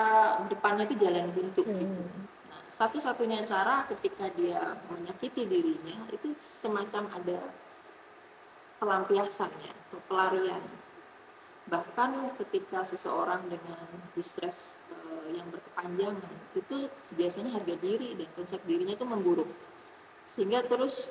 depannya 0.47 0.87
itu 0.87 0.95
jalan 0.95 1.27
buntu 1.35 1.61
gitu. 1.67 2.03
Nah 2.47 2.61
satu-satunya 2.71 3.43
cara 3.43 3.83
ketika 3.87 4.31
dia 4.31 4.79
menyakiti 4.87 5.43
dirinya 5.43 6.07
itu 6.11 6.31
semacam 6.39 7.11
ada 7.11 7.39
pelampiasannya 8.79 9.71
atau 9.87 9.99
pelarian. 10.07 10.63
Bahkan 11.65 12.37
ketika 12.45 12.85
seseorang 12.85 13.49
dengan 13.49 13.89
distress 14.13 14.85
eh, 14.93 15.35
yang 15.35 15.49
berkepanjangan 15.49 16.35
itu 16.53 16.87
biasanya 17.17 17.57
harga 17.57 17.75
diri 17.81 18.13
dan 18.13 18.29
konsep 18.37 18.61
dirinya 18.63 18.93
itu 18.93 19.07
memburuk. 19.07 19.49
Sehingga 20.25 20.61
terus 20.65 21.09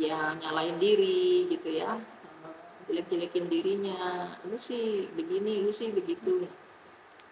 ya 0.00 0.32
nyalain 0.40 0.76
diri 0.80 1.46
gitu 1.52 1.68
ya 1.68 1.96
eh, 1.96 2.80
jelek-jelekin 2.88 3.46
dirinya 3.48 4.32
lu 4.48 4.56
sih 4.56 5.08
begini 5.12 5.62
lu 5.64 5.72
sih 5.72 5.92
begitu. 5.92 6.48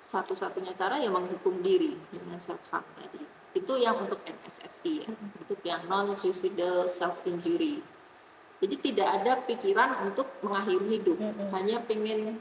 Satu-satunya 0.00 0.72
cara 0.72 0.96
ya 0.96 1.12
menghukum 1.12 1.60
diri 1.60 1.92
dengan 2.08 2.40
self 2.40 2.64
harm 2.72 2.88
tadi. 2.96 3.20
Itu 3.52 3.76
yang 3.76 4.00
untuk 4.00 4.24
NSSI 4.24 4.94
ya 5.04 5.10
untuk 5.10 5.60
yang 5.66 5.84
non 5.90 6.14
suicidal 6.16 6.88
self 6.88 7.20
injury 7.28 7.84
jadi 8.60 8.76
tidak 8.76 9.08
ada 9.20 9.32
pikiran 9.48 9.90
untuk 10.04 10.28
mengakhiri 10.44 11.00
hidup 11.00 11.18
hanya 11.56 11.80
pengen 11.88 12.38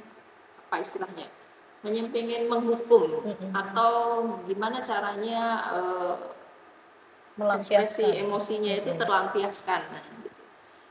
apa 0.68 0.84
istilahnya 0.84 1.28
hanya 1.80 2.12
pengen 2.12 2.52
menghukum 2.52 3.24
atau 3.56 3.92
gimana 4.44 4.84
caranya 4.84 5.64
eh, 5.72 6.16
ekspresi 7.40 8.04
Melampiaskan. 8.04 8.24
emosinya 8.28 8.74
itu 8.76 8.92
terlampiaskan. 9.00 9.82
Nah, 9.88 10.04
gitu. 10.28 10.42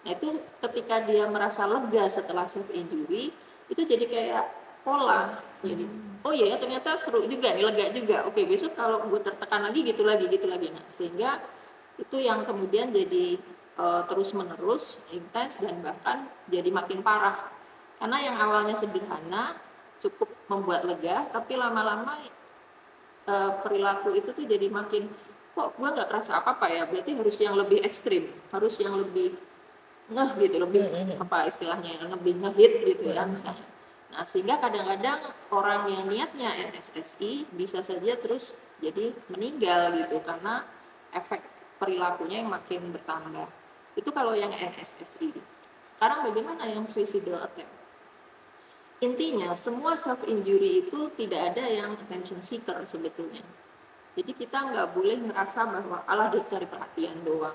Nah, 0.05 0.11
itu 0.17 0.29
ketika 0.65 0.97
dia 1.05 1.25
merasa 1.29 1.69
lega 1.69 2.05
setelah 2.09 2.49
self 2.49 2.73
injury 2.73 3.31
itu 3.69 3.83
jadi 3.85 4.05
kayak 4.09 4.45
pola. 4.81 5.37
Jadi 5.61 5.85
oh 6.25 6.33
iya 6.33 6.55
ya 6.55 6.57
ternyata 6.57 6.97
seru 6.97 7.29
juga 7.29 7.53
nih 7.53 7.65
lega 7.69 7.93
juga. 7.93 8.25
Oke 8.25 8.49
besok 8.49 8.73
kalau 8.73 9.05
gue 9.05 9.21
tertekan 9.21 9.61
lagi 9.69 9.85
gitu 9.85 10.03
lagi 10.09 10.25
gitu 10.33 10.49
lagi. 10.49 10.73
Nah 10.73 10.87
sehingga 10.89 11.37
itu 12.01 12.17
yang 12.17 12.47
kemudian 12.49 12.89
jadi 12.89 13.37
terus 14.11 14.35
menerus 14.35 14.99
intens 15.15 15.63
dan 15.63 15.79
bahkan 15.85 16.27
jadi 16.51 16.67
makin 16.73 17.05
parah. 17.05 17.37
Karena 17.99 18.19
yang 18.23 18.37
awalnya 18.39 18.75
sederhana 18.75 19.55
cukup 19.99 20.31
membuat 20.47 20.87
lega 20.87 21.27
tapi 21.31 21.59
lama-lama 21.59 22.23
eh, 23.27 23.53
perilaku 23.63 24.15
itu 24.15 24.31
tuh 24.31 24.47
jadi 24.47 24.71
makin 24.71 25.11
kok 25.59 25.75
gue 25.75 25.89
nggak 25.91 26.07
kerasa 26.07 26.39
apa 26.39 26.55
apa 26.55 26.71
ya? 26.71 26.87
Berarti 26.87 27.19
harus 27.19 27.37
yang 27.43 27.59
lebih 27.59 27.83
ekstrim 27.83 28.31
harus 28.55 28.79
yang 28.79 28.95
lebih 28.95 29.35
ngeh 30.09 30.31
gitu 30.47 30.57
lebih 30.63 30.87
apa 31.19 31.51
istilahnya 31.51 31.99
yang 31.99 32.09
lebih 32.15 32.39
ngehit 32.39 32.87
gitu 32.87 33.11
ya 33.11 33.27
misalnya. 33.27 33.67
Nah 34.15 34.23
sehingga 34.25 34.57
kadang-kadang 34.63 35.21
orang 35.51 35.91
yang 35.91 36.07
niatnya 36.07 36.55
NSSI 36.71 37.51
bisa 37.53 37.83
saja 37.83 38.15
terus 38.17 38.55
jadi 38.79 39.11
meninggal 39.29 39.99
gitu 39.99 40.23
karena 40.23 40.63
efek 41.13 41.43
perilakunya 41.83 42.47
yang 42.47 42.49
makin 42.49 42.95
bertambah. 42.95 43.51
Itu 43.99 44.15
kalau 44.15 44.33
yang 44.39 44.55
NSSI 44.55 45.35
sekarang 45.83 46.31
bagaimana 46.31 46.71
yang 46.71 46.87
suicidal 46.87 47.43
attempt? 47.43 47.75
Intinya 49.03 49.53
semua 49.59 49.95
self 49.95 50.23
injury 50.25 50.87
itu 50.87 51.11
tidak 51.15 51.55
ada 51.55 51.69
yang 51.69 51.95
attention 52.01 52.41
seeker 52.43 52.83
sebetulnya 52.83 53.45
jadi 54.19 54.35
kita 54.35 54.59
nggak 54.75 54.99
boleh 54.99 55.31
ngerasa 55.31 55.71
bahwa 55.71 56.03
Allah 56.03 56.27
dia 56.35 56.43
cari 56.43 56.67
perhatian 56.67 57.23
doang. 57.23 57.55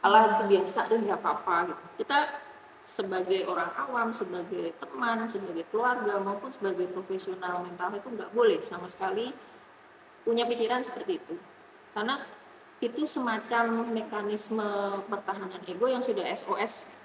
Allah 0.00 0.32
itu 0.32 0.48
biasa 0.48 0.88
dan 0.88 1.04
nggak 1.04 1.20
apa-apa 1.20 1.68
gitu. 1.68 1.84
Kita 2.00 2.18
sebagai 2.80 3.44
orang 3.44 3.70
awam 3.76 4.08
sebagai 4.08 4.72
teman 4.80 5.28
sebagai 5.28 5.68
keluarga 5.68 6.16
maupun 6.16 6.48
sebagai 6.48 6.88
profesional 6.90 7.60
mental 7.60 7.92
itu 7.92 8.08
nggak 8.08 8.32
boleh 8.32 8.58
sama 8.64 8.88
sekali 8.88 9.36
punya 10.24 10.48
pikiran 10.48 10.80
seperti 10.80 11.20
itu. 11.20 11.36
Karena 11.92 12.24
itu 12.80 13.04
semacam 13.04 13.92
mekanisme 13.92 14.64
pertahanan 15.12 15.60
ego 15.68 15.92
yang 15.92 16.00
sudah 16.00 16.24
SOS 16.24 16.96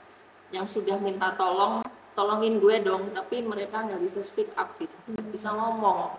yang 0.55 0.63
sudah 0.63 0.95
minta 0.95 1.35
tolong 1.35 1.83
tolongin 2.15 2.63
gue 2.63 2.81
dong 2.87 3.11
tapi 3.11 3.43
mereka 3.43 3.83
nggak 3.83 3.99
bisa 3.99 4.23
speak 4.23 4.47
up 4.55 4.79
gitu 4.79 4.95
nggak 5.11 5.27
bisa 5.27 5.51
ngomong. 5.51 6.15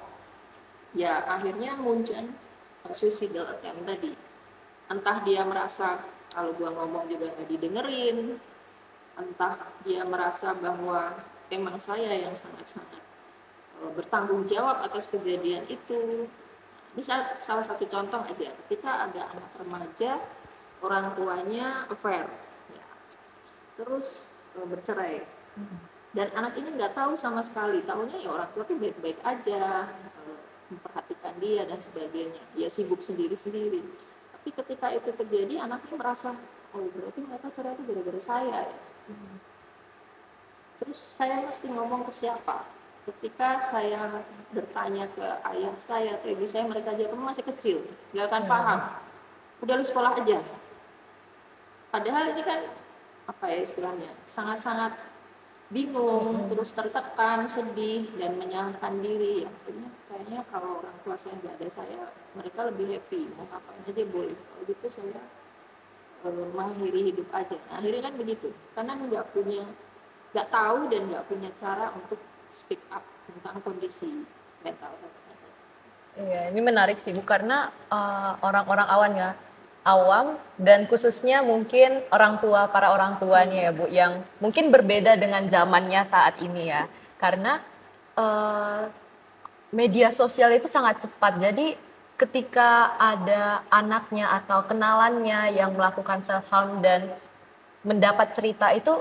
Ya 0.93 1.25
akhirnya 1.25 1.73
muncul 1.81 2.29
suicidal 2.91 3.47
attempt 3.49 3.85
tadi. 3.85 4.13
Entah 4.89 5.21
dia 5.27 5.45
merasa 5.45 6.01
kalau 6.33 6.55
gua 6.57 6.71
ngomong 6.73 7.11
juga 7.11 7.33
nggak 7.35 7.49
didengerin 7.49 8.39
entah 9.19 9.59
dia 9.83 10.07
merasa 10.07 10.55
bahwa 10.55 11.11
emang 11.51 11.77
saya 11.83 12.15
yang 12.15 12.33
sangat-sangat 12.33 13.03
eh, 13.83 13.91
bertanggung 13.93 14.47
jawab 14.47 14.81
atas 14.87 15.11
kejadian 15.11 15.67
itu. 15.67 16.31
Bisa 16.95 17.37
salah 17.39 17.63
satu 17.63 17.85
contoh 17.85 18.23
aja 18.25 18.49
ketika 18.65 19.07
ada 19.07 19.29
anak 19.31 19.53
remaja 19.59 20.19
orang 20.81 21.13
tuanya 21.19 21.85
affair 21.91 22.27
ya, 22.73 22.87
terus 23.75 24.31
eh, 24.55 24.67
bercerai. 24.67 25.27
Dan 26.09 26.33
anak 26.33 26.57
ini 26.57 26.73
nggak 26.73 26.97
tahu 26.97 27.13
sama 27.19 27.45
sekali 27.45 27.85
tahunya 27.85 28.25
ya 28.25 28.31
orang 28.33 28.49
tua 28.55 28.65
tuh 28.65 28.79
baik-baik 28.79 29.19
aja 29.27 29.91
eh, 29.91 30.37
memperhatikan 31.19 31.35
dia 31.43 31.63
dan 31.67 31.79
sebagainya. 31.79 32.43
Dia 32.55 32.69
sibuk 32.71 33.03
sendiri-sendiri. 33.03 33.83
Tapi 34.33 34.49
ketika 34.55 34.87
itu 34.95 35.11
terjadi 35.11 35.67
anaknya 35.67 35.95
merasa 35.99 36.31
oh 36.75 36.87
berarti 36.95 37.21
mereka 37.25 37.49
cerai 37.51 37.75
itu 37.75 37.83
gara-gara 37.83 38.21
saya 38.23 38.59
ya. 38.71 38.79
Terus 40.79 40.99
saya 40.99 41.43
mesti 41.43 41.67
ngomong 41.67 42.07
ke 42.07 42.13
siapa? 42.15 42.63
Ketika 43.09 43.57
saya 43.59 44.23
bertanya 44.53 45.09
ke 45.11 45.25
ayah 45.25 45.75
saya 45.81 46.21
atau 46.21 46.29
ibu 46.29 46.45
saya 46.45 46.69
mereka 46.69 46.93
aja 46.93 47.09
kamu 47.09 47.25
masih 47.25 47.45
kecil 47.45 47.83
nggak 48.15 48.27
akan 48.31 48.43
paham. 48.47 48.81
Udah 49.65 49.75
lu 49.75 49.85
sekolah 49.85 50.15
aja. 50.23 50.39
Padahal 51.89 52.37
ini 52.37 52.43
kan 52.45 52.69
apa 53.29 53.45
ya 53.49 53.59
istilahnya 53.65 54.13
sangat-sangat 54.25 54.93
bingung 55.69 56.49
terus 56.49 56.73
tertekan 56.73 57.45
sedih 57.45 58.09
dan 58.17 58.37
menyalahkan 58.41 59.01
diri. 59.05 59.45
Ya 59.45 59.51
akhirnya 59.53 59.89
kayaknya 60.09 60.41
kalau 60.49 60.81
orang 60.81 60.97
tua 61.05 61.17
saya 61.17 61.37
nggak 61.41 61.55
ada 61.61 61.69
saya 61.69 62.01
mereka 62.33 62.61
lebih 62.69 62.87
happy. 62.97 63.29
Mau 63.37 63.45
ngapain 63.49 63.83
aja 63.85 64.05
boleh. 64.09 64.37
Kalau 64.37 64.63
gitu 64.65 64.87
saya 64.89 65.21
eh, 66.25 66.47
mengakhiri 66.57 67.01
hidup 67.13 67.29
aja. 67.33 67.57
Nah, 67.69 67.81
akhirnya 67.81 68.03
kan 68.09 68.15
begitu. 68.17 68.49
Karena 68.73 68.93
nggak 68.97 69.25
punya 69.37 69.65
nggak 70.33 70.49
tahu 70.53 70.81
dan 70.93 71.03
nggak 71.09 71.25
punya 71.29 71.51
cara 71.57 71.93
untuk 71.97 72.21
speak 72.49 72.81
up 72.93 73.05
tentang 73.29 73.61
kondisi 73.61 74.25
mental 74.65 74.93
health 75.01 75.19
Iya, 76.19 76.51
ini 76.51 76.59
menarik 76.59 76.99
sih. 76.99 77.15
Bu 77.15 77.23
karena 77.23 77.71
uh, 77.95 78.35
orang-orang 78.43 78.89
awam 78.91 79.13
ya, 79.15 79.31
awam 79.89 80.37
dan 80.61 80.85
khususnya 80.85 81.41
mungkin 81.41 82.05
orang 82.13 82.37
tua 82.45 82.69
para 82.69 82.93
orang 82.93 83.17
tuanya 83.17 83.69
ya 83.69 83.73
Bu 83.73 83.89
yang 83.89 84.21
mungkin 84.37 84.69
berbeda 84.69 85.17
dengan 85.17 85.49
zamannya 85.49 86.05
saat 86.05 86.37
ini 86.45 86.69
ya. 86.69 86.85
Karena 87.17 87.57
uh, 88.21 88.85
media 89.73 90.13
sosial 90.13 90.53
itu 90.53 90.69
sangat 90.69 91.09
cepat. 91.09 91.41
Jadi 91.41 91.73
ketika 92.21 92.99
ada 93.01 93.63
anaknya 93.73 94.29
atau 94.43 94.67
kenalannya 94.67 95.55
yang 95.57 95.73
melakukan 95.73 96.21
self 96.21 96.45
harm 96.53 96.85
dan 96.85 97.15
mendapat 97.87 98.35
cerita 98.35 98.75
itu 98.75 99.01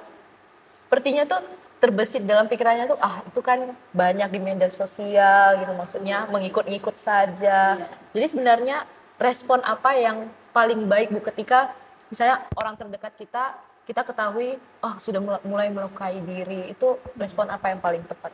sepertinya 0.70 1.26
tuh 1.26 1.42
terbesit 1.78 2.26
dalam 2.26 2.50
pikirannya 2.50 2.90
tuh 2.90 2.98
ah 3.02 3.22
itu 3.26 3.42
kan 3.42 3.74
banyak 3.94 4.30
di 4.34 4.40
media 4.42 4.70
sosial 4.70 5.62
gitu 5.62 5.74
maksudnya 5.74 6.30
mengikut-ngikut 6.30 6.96
saja. 6.98 7.78
Jadi 8.14 8.26
sebenarnya 8.26 8.86
respon 9.18 9.62
apa 9.66 9.98
yang 9.98 10.30
paling 10.58 10.90
baik 10.90 11.14
Bu 11.14 11.22
ketika 11.22 11.70
misalnya 12.10 12.42
orang 12.58 12.74
terdekat 12.74 13.14
kita 13.14 13.62
kita 13.86 14.02
ketahui 14.04 14.58
oh 14.84 14.96
sudah 14.98 15.22
mulai, 15.46 15.70
melukai 15.70 16.18
diri. 16.26 16.74
Itu 16.74 16.98
respon 17.16 17.48
apa 17.48 17.70
yang 17.70 17.80
paling 17.80 18.04
tepat? 18.04 18.34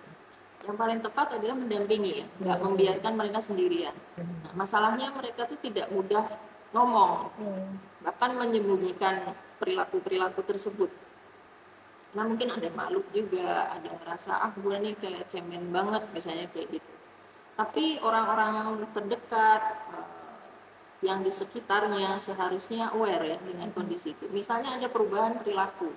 Yang 0.64 0.78
paling 0.80 1.00
tepat 1.04 1.28
adalah 1.36 1.56
mendampingi 1.60 2.24
ya 2.24 2.26
nggak 2.40 2.60
membiarkan 2.64 3.14
mereka 3.20 3.40
sendirian. 3.44 3.94
Nah, 4.16 4.54
masalahnya 4.56 5.12
mereka 5.12 5.46
tuh 5.46 5.60
tidak 5.60 5.92
mudah 5.92 6.26
ngomong 6.74 7.30
bahkan 8.02 8.32
menyembunyikan 8.34 9.36
perilaku-perilaku 9.60 10.42
tersebut. 10.48 10.90
Karena 12.10 12.24
mungkin 12.30 12.50
ada 12.50 12.70
malu 12.74 13.06
juga 13.14 13.78
ada 13.78 13.90
ngerasa 13.94 14.32
ah 14.42 14.54
gue 14.58 14.76
nih 14.80 14.96
kayak 14.98 15.30
cemen 15.30 15.70
banget 15.70 16.02
misalnya 16.16 16.50
kayak 16.50 16.82
gitu. 16.82 16.92
Tapi 17.54 18.02
orang-orang 18.02 18.82
terdekat 18.90 19.62
eh, 19.94 20.13
yang 21.04 21.20
di 21.20 21.30
sekitarnya 21.30 22.16
seharusnya 22.16 22.96
aware 22.96 23.36
ya 23.36 23.38
dengan 23.44 23.68
kondisi 23.76 24.16
itu. 24.16 24.32
Misalnya 24.32 24.80
ada 24.80 24.88
perubahan 24.88 25.36
perilaku. 25.44 25.92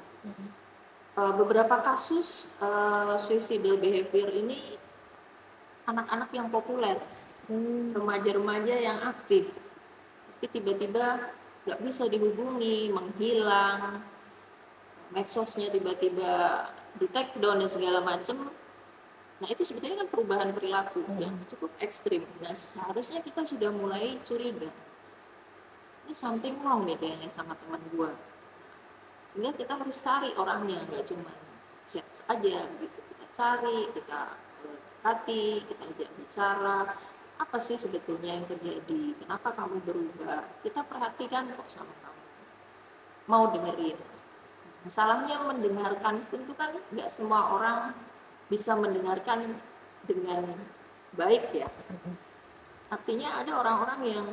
Eh, 1.16 1.32
beberapa 1.32 1.80
kasus 1.80 2.52
uh, 2.60 3.16
suicidal 3.16 3.80
behavior 3.80 4.28
ini 4.36 4.76
anak-anak 5.88 6.28
yang 6.28 6.52
populer 6.52 7.00
remaja-remaja 7.96 8.76
yang 8.76 9.00
aktif 9.00 9.56
tapi 10.36 10.60
tiba-tiba 10.60 11.32
nggak 11.64 11.80
bisa 11.80 12.04
dihubungi 12.12 12.92
menghilang 12.92 14.04
medsosnya 15.08 15.72
tiba-tiba 15.72 16.68
di 17.00 17.08
take 17.08 17.32
down 17.40 17.64
dan 17.64 17.70
segala 17.72 18.04
macam 18.04 18.52
nah 19.40 19.48
itu 19.48 19.64
sebetulnya 19.64 20.04
kan 20.04 20.12
perubahan 20.12 20.52
perilaku 20.52 21.00
yang 21.16 21.32
cukup 21.48 21.72
ekstrim. 21.80 22.28
Nah 22.44 22.52
seharusnya 22.52 23.25
kita 23.25 23.40
sudah 23.40 23.72
mulai 23.72 24.20
curiga 24.20 24.68
ini 26.06 26.14
something 26.14 26.54
wrong 26.62 26.86
nih 26.86 26.94
kayaknya 26.94 27.26
sama 27.26 27.58
teman 27.58 27.82
gua. 27.90 28.14
Sehingga 29.26 29.50
kita 29.58 29.75
harus 29.75 29.98
cari 29.98 30.30
orangnya 30.38 30.78
nggak 30.86 31.02
cuma 31.02 31.34
chat 31.82 32.06
aja 32.30 32.70
gitu. 32.78 32.98
Kita 33.10 33.26
cari 33.34 33.90
kita 33.90 34.20
dekati 34.62 35.66
kita 35.66 35.82
ajak 35.82 36.10
bicara. 36.14 36.78
Apa 37.36 37.58
sih 37.58 37.75
sebetulnya 37.75 38.38
yang 38.38 38.46
terjadi? 38.46 39.18
Kenapa 39.18 39.50
kamu 39.52 39.82
berubah? 39.82 40.46
Kita 40.62 40.86
perhatikan 40.86 41.50
kok 41.52 41.68
sama 41.68 41.92
kamu. 42.00 42.22
Mau 43.26 43.44
dengerin. 43.50 43.98
Masalahnya 44.86 45.42
mendengarkan 45.42 46.22
itu 46.30 46.54
kan 46.54 46.70
nggak 46.94 47.10
semua 47.10 47.50
orang 47.58 47.90
bisa 48.46 48.78
mendengarkan 48.78 49.58
dengan 50.06 50.54
baik 51.18 51.50
ya. 51.50 51.66
Artinya 52.86 53.42
ada 53.42 53.52
orang-orang 53.58 54.00
yang 54.06 54.26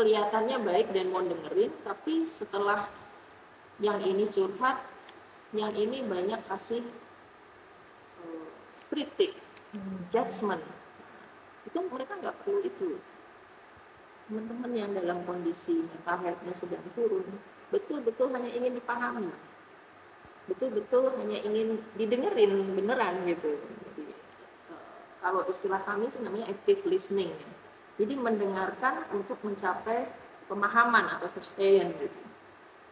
kelihatannya 0.00 0.64
baik 0.64 0.96
dan 0.96 1.12
mau 1.12 1.20
dengerin 1.20 1.68
tapi 1.84 2.24
setelah 2.24 2.88
yang 3.84 4.00
ini 4.00 4.24
curhat 4.32 4.80
yang 5.52 5.68
ini 5.76 6.00
banyak 6.00 6.40
kasih 6.48 6.80
uh, 8.24 8.48
kritik 8.88 9.36
judgement. 10.08 10.64
Itu 11.68 11.84
mereka 11.84 12.16
nggak 12.16 12.32
perlu 12.40 12.64
itu. 12.64 12.96
Teman-teman 14.24 14.72
yang 14.72 14.90
dalam 14.96 15.20
kondisi 15.28 15.84
mental 15.84 16.16
health-nya 16.24 16.54
sedang 16.56 16.86
turun 16.96 17.28
betul-betul 17.68 18.32
hanya 18.32 18.48
ingin 18.56 18.80
dipahami. 18.80 19.28
Betul-betul 20.48 21.12
hanya 21.20 21.44
ingin 21.44 21.76
didengerin 21.92 22.72
beneran 22.72 23.20
gitu. 23.28 23.52
Jadi 23.60 24.16
uh, 24.72 24.96
kalau 25.20 25.44
istilah 25.44 25.84
kami 25.84 26.08
sih 26.08 26.24
namanya 26.24 26.48
active 26.48 26.88
listening 26.88 27.36
jadi 28.00 28.16
mendengarkan 28.16 29.04
untuk 29.12 29.36
mencapai 29.44 30.08
pemahaman 30.48 31.20
atau 31.20 31.28
percaya 31.28 31.84
gitu. 31.84 32.20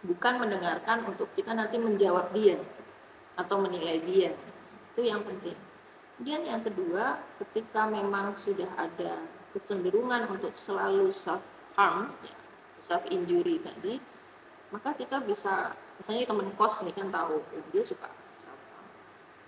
Bukan 0.05 0.37
mendengarkan 0.37 1.09
untuk 1.09 1.33
kita 1.33 1.57
nanti 1.57 1.81
menjawab 1.81 2.31
dia 2.37 2.61
atau 3.41 3.57
menilai 3.57 4.05
dia. 4.05 4.37
Itu 4.93 5.01
yang 5.09 5.25
penting. 5.25 5.57
Kemudian 6.21 6.45
yang 6.45 6.61
kedua 6.61 7.25
ketika 7.41 7.89
memang 7.89 8.37
sudah 8.37 8.69
ada 8.77 9.25
kecenderungan 9.57 10.29
untuk 10.29 10.53
selalu 10.53 11.09
self 11.09 11.41
harm 11.73 12.13
ya, 12.21 12.37
self 12.83 13.07
injury 13.09 13.63
tadi 13.63 13.97
maka 14.69 14.93
kita 14.93 15.25
bisa 15.25 15.73
misalnya 15.97 16.29
teman 16.29 16.51
kos 16.53 16.85
nih 16.85 16.93
kan 16.93 17.09
tahu 17.09 17.41
dia 17.73 17.81
suka 17.81 18.11
self 18.37 18.61
harm 18.75 18.89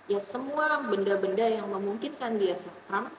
ya 0.09 0.17
semua 0.17 0.81
benda-benda 0.81 1.45
yang 1.45 1.69
memungkinkan 1.69 2.41
dia 2.41 2.57
self 2.57 2.79
harm 2.89 3.11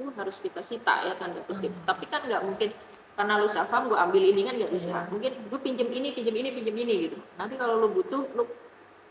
itu 0.00 0.08
harus 0.16 0.36
kita 0.40 0.64
sita 0.64 1.04
ya 1.04 1.12
tanda 1.12 1.44
kutip. 1.44 1.68
Tapi 1.84 2.04
kan 2.08 2.24
nggak 2.24 2.40
mungkin 2.40 2.72
karena 3.20 3.36
lu 3.36 3.44
harm 3.52 3.84
gue 3.92 3.98
ambil 4.00 4.22
ini 4.24 4.40
kan 4.48 4.56
nggak 4.56 4.72
bisa. 4.72 4.96
Yeah. 4.96 5.04
mungkin 5.12 5.32
gue 5.36 5.60
pinjem 5.60 5.88
ini 5.92 6.08
pinjem 6.16 6.32
ini 6.40 6.48
pinjem 6.56 6.72
ini 6.72 6.94
gitu. 7.04 7.20
Nanti 7.36 7.60
kalau 7.60 7.76
lu 7.76 7.92
butuh 7.92 8.24
lu 8.32 8.48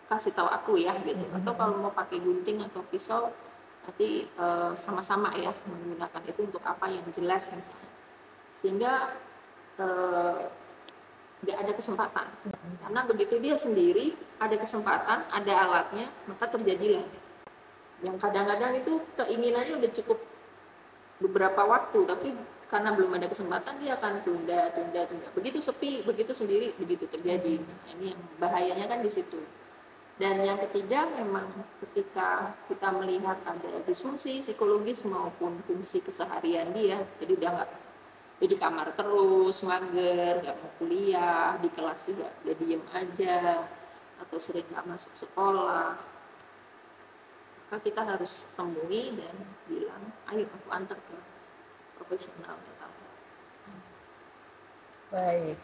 kasih 0.09 0.33
tahu 0.33 0.49
aku 0.49 0.81
ya 0.81 0.97
gitu. 1.05 1.21
Mm 1.21 1.29
-hmm. 1.29 1.37
atau 1.45 1.53
kalau 1.53 1.77
mau 1.77 1.93
pakai 1.93 2.17
gunting 2.17 2.57
atau 2.65 2.81
pisau 2.89 3.29
nanti 3.85 4.25
uh, 4.41 4.73
sama-sama 4.73 5.29
ya 5.37 5.53
menggunakan 5.69 6.21
itu 6.25 6.41
untuk 6.41 6.63
apa 6.65 6.89
yang 6.89 7.05
jelas 7.13 7.53
misalnya. 7.53 7.91
Sehingga 8.57 8.93
nggak 11.45 11.57
uh, 11.57 11.61
ada 11.61 11.73
kesempatan. 11.77 12.25
Karena 12.81 13.05
begitu 13.05 13.37
dia 13.37 13.53
sendiri 13.53 14.17
ada 14.41 14.57
kesempatan 14.57 15.29
ada 15.29 15.53
alatnya 15.53 16.09
maka 16.25 16.49
terjadilah. 16.49 17.05
Yang 18.01 18.17
kadang-kadang 18.17 18.73
itu 18.79 18.93
keinginannya 19.13 19.77
udah 19.77 19.91
cukup 19.93 20.28
beberapa 21.19 21.61
waktu 21.67 21.99
tapi 22.07 22.31
karena 22.69 22.93
belum 22.93 23.17
ada 23.17 23.27
kesempatan 23.27 23.81
dia 23.81 23.97
akan 23.97 24.21
tunda 24.21 24.69
tunda 24.71 25.01
tunda. 25.09 25.27
Begitu 25.33 25.57
sepi 25.59 26.05
begitu 26.05 26.31
sendiri 26.31 26.71
begitu 26.77 27.09
terjadi. 27.09 27.59
Nah, 27.59 27.85
ini 27.97 28.05
yang 28.13 28.21
bahayanya 28.37 28.85
kan 28.85 29.01
di 29.01 29.09
situ. 29.09 29.41
Dan 30.19 30.43
yang 30.43 30.59
ketiga 30.59 31.07
memang 31.15 31.47
ketika 31.79 32.53
kita 32.67 32.91
melihat 32.91 33.39
ada 33.47 33.71
disfungsi 33.87 34.43
psikologis 34.43 35.07
maupun 35.07 35.63
fungsi 35.63 36.03
keseharian 36.03 36.75
dia 36.75 36.99
jadi 37.23 37.39
udah 37.39 37.49
nggak 37.55 37.69
di 38.39 38.55
kamar 38.55 38.91
terus 38.95 39.63
mager 39.63 40.43
nggak 40.43 40.55
mau 40.59 40.71
kuliah 40.75 41.55
di 41.63 41.71
kelas 41.71 42.11
juga 42.11 42.27
dia 42.43 42.55
diem 42.55 42.83
aja 42.91 43.63
atau 44.19 44.35
sering 44.39 44.67
nggak 44.67 44.87
masuk 44.91 45.11
sekolah 45.15 45.95
maka 47.69 47.85
kita 47.85 48.01
harus 48.01 48.49
temui 48.57 49.13
dan 49.13 49.35
bilang 49.69 50.09
ayo 50.33 50.49
aku 50.49 50.73
antar 50.73 50.97
ke 50.97 51.13
profesional 52.01 52.57
mental 52.57 52.89
Baik. 55.13 55.57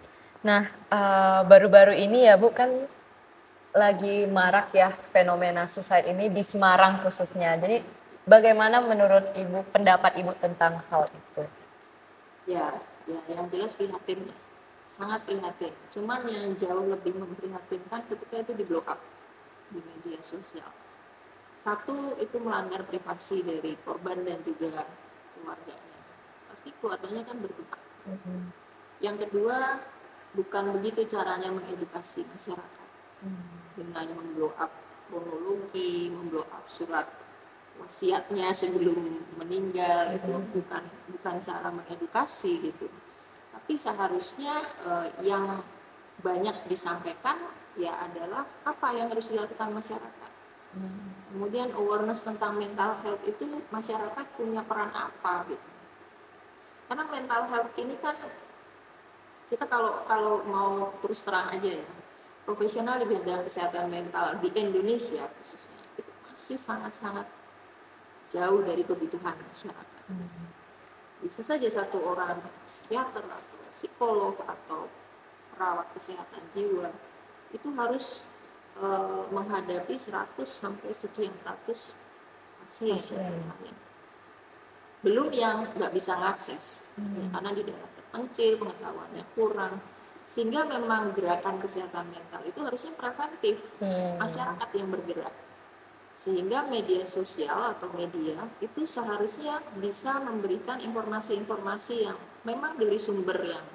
Nah, 0.46 0.70
uh, 0.94 1.42
baru-baru 1.50 1.98
ini 1.98 2.30
ya 2.30 2.38
Bu 2.38 2.54
kan 2.54 2.70
lagi 3.74 4.30
marak 4.30 4.70
ya 4.70 4.94
fenomena 4.94 5.66
suicide 5.66 6.06
ini 6.06 6.30
di 6.30 6.46
Semarang 6.46 7.02
khususnya. 7.02 7.58
Jadi 7.58 7.82
bagaimana 8.30 8.86
menurut 8.86 9.34
Ibu 9.34 9.66
pendapat 9.74 10.22
Ibu 10.22 10.38
tentang 10.38 10.86
hal 10.94 11.10
itu? 11.10 11.42
Ya, 12.46 12.70
ya 13.10 13.18
yang 13.34 13.50
jelas 13.50 13.74
prihatin 13.74 14.30
ya. 14.30 14.38
Sangat 14.86 15.26
prihatin. 15.26 15.74
Cuman 15.90 16.22
yang 16.30 16.54
jauh 16.54 16.86
lebih 16.86 17.18
memprihatinkan 17.18 18.06
ketika 18.14 18.46
itu 18.46 18.54
di 18.54 18.64
blow 18.70 18.86
up 18.86 19.02
di 19.74 19.82
media 19.82 20.22
sosial. 20.22 20.85
Satu 21.66 22.14
itu 22.22 22.38
melanggar 22.38 22.86
privasi 22.86 23.42
dari 23.42 23.74
korban 23.82 24.22
dan 24.22 24.38
juga 24.46 24.86
keluarganya 25.34 25.86
pasti 26.56 26.72
keluarganya 26.80 27.28
kan 27.28 27.36
berduka. 27.44 27.84
Mm-hmm. 28.08 28.40
Yang 29.04 29.28
kedua, 29.28 29.84
bukan 30.40 30.64
begitu 30.80 31.04
caranya 31.04 31.52
mengedukasi 31.52 32.24
masyarakat 32.32 32.90
mm-hmm. 33.28 33.60
dengan 33.76 34.08
memblow 34.16 34.56
up 34.56 34.72
kronologi, 35.12 36.08
memblow 36.08 36.48
up 36.48 36.64
surat 36.72 37.12
wasiatnya 37.76 38.56
sebelum 38.56 39.20
meninggal 39.36 40.16
mm-hmm. 40.16 40.18
itu 40.24 40.34
bukan 40.56 40.84
bukan 41.12 41.36
cara 41.44 41.68
mengedukasi 41.76 42.72
gitu. 42.72 42.88
Tapi 43.52 43.76
seharusnya 43.76 44.64
eh, 44.80 45.08
yang 45.28 45.60
banyak 46.24 46.72
disampaikan 46.72 47.36
ya 47.76 47.92
adalah 48.00 48.48
apa 48.64 48.96
yang 48.96 49.12
harus 49.12 49.28
dilakukan 49.28 49.76
masyarakat. 49.76 50.32
Mm-hmm. 50.80 51.25
Kemudian 51.36 51.76
awareness 51.76 52.24
tentang 52.24 52.56
mental 52.56 52.96
health 53.04 53.20
itu 53.28 53.44
masyarakat 53.68 54.26
punya 54.40 54.64
peran 54.64 54.88
apa 54.96 55.44
gitu 55.52 55.76
karena 56.86 57.04
mental 57.10 57.42
health 57.50 57.72
ini 57.82 57.96
kan 57.98 58.14
kita 59.50 59.66
kalau 59.66 60.06
kalau 60.06 60.42
mau 60.46 60.94
terus 61.02 61.22
terang 61.26 61.50
aja 61.54 61.82
ya 61.82 61.88
profesional 62.46 63.02
di 63.02 63.10
bidang 63.10 63.42
kesehatan 63.46 63.90
mental 63.90 64.38
di 64.38 64.54
Indonesia 64.54 65.26
khususnya 65.42 65.82
itu 65.98 66.12
masih 66.30 66.58
sangat-sangat 66.62 67.26
jauh 68.26 68.62
dari 68.66 68.82
kebutuhan 68.82 69.38
masyarakat. 69.38 70.04
Hmm. 70.10 70.50
Bisa 71.22 71.42
saja 71.42 71.66
satu 71.70 72.02
orang 72.06 72.42
psikiater 72.66 73.22
atau 73.22 73.58
psikolog 73.74 74.38
atau 74.46 74.90
perawat 75.54 75.90
kesehatan 75.94 76.42
jiwa 76.54 76.90
itu 77.50 77.70
harus 77.74 78.26
e, 78.80 78.88
menghadapi 79.32 79.96
100 79.96 80.36
sampai 80.44 80.92
sekian 80.92 81.34
ratus 81.44 81.96
pasien. 82.64 82.96
pasien 82.98 83.76
belum 85.06 85.30
yang 85.30 85.70
nggak 85.78 85.94
bisa 85.94 86.18
ngakses 86.18 86.90
hmm. 86.98 87.14
ya, 87.14 87.26
karena 87.38 87.50
di 87.54 87.62
daerah 87.62 87.90
terpencil 87.94 88.52
pengetahuannya 88.58 89.24
kurang 89.38 89.74
sehingga 90.26 90.66
memang 90.66 91.14
gerakan 91.14 91.62
kesehatan 91.62 92.10
mental 92.10 92.42
itu 92.42 92.58
harusnya 92.66 92.98
preventif 92.98 93.62
Hmm. 93.78 94.18
masyarakat 94.18 94.70
yang 94.74 94.90
bergerak 94.90 95.36
sehingga 96.16 96.66
media 96.66 97.04
sosial 97.06 97.76
atau 97.76 97.92
media 97.94 98.48
itu 98.64 98.88
seharusnya 98.88 99.60
bisa 99.78 100.18
memberikan 100.24 100.80
informasi-informasi 100.82 102.08
yang 102.08 102.18
memang 102.48 102.80
dari 102.80 102.96
sumber 102.96 103.36
yang 103.46 103.68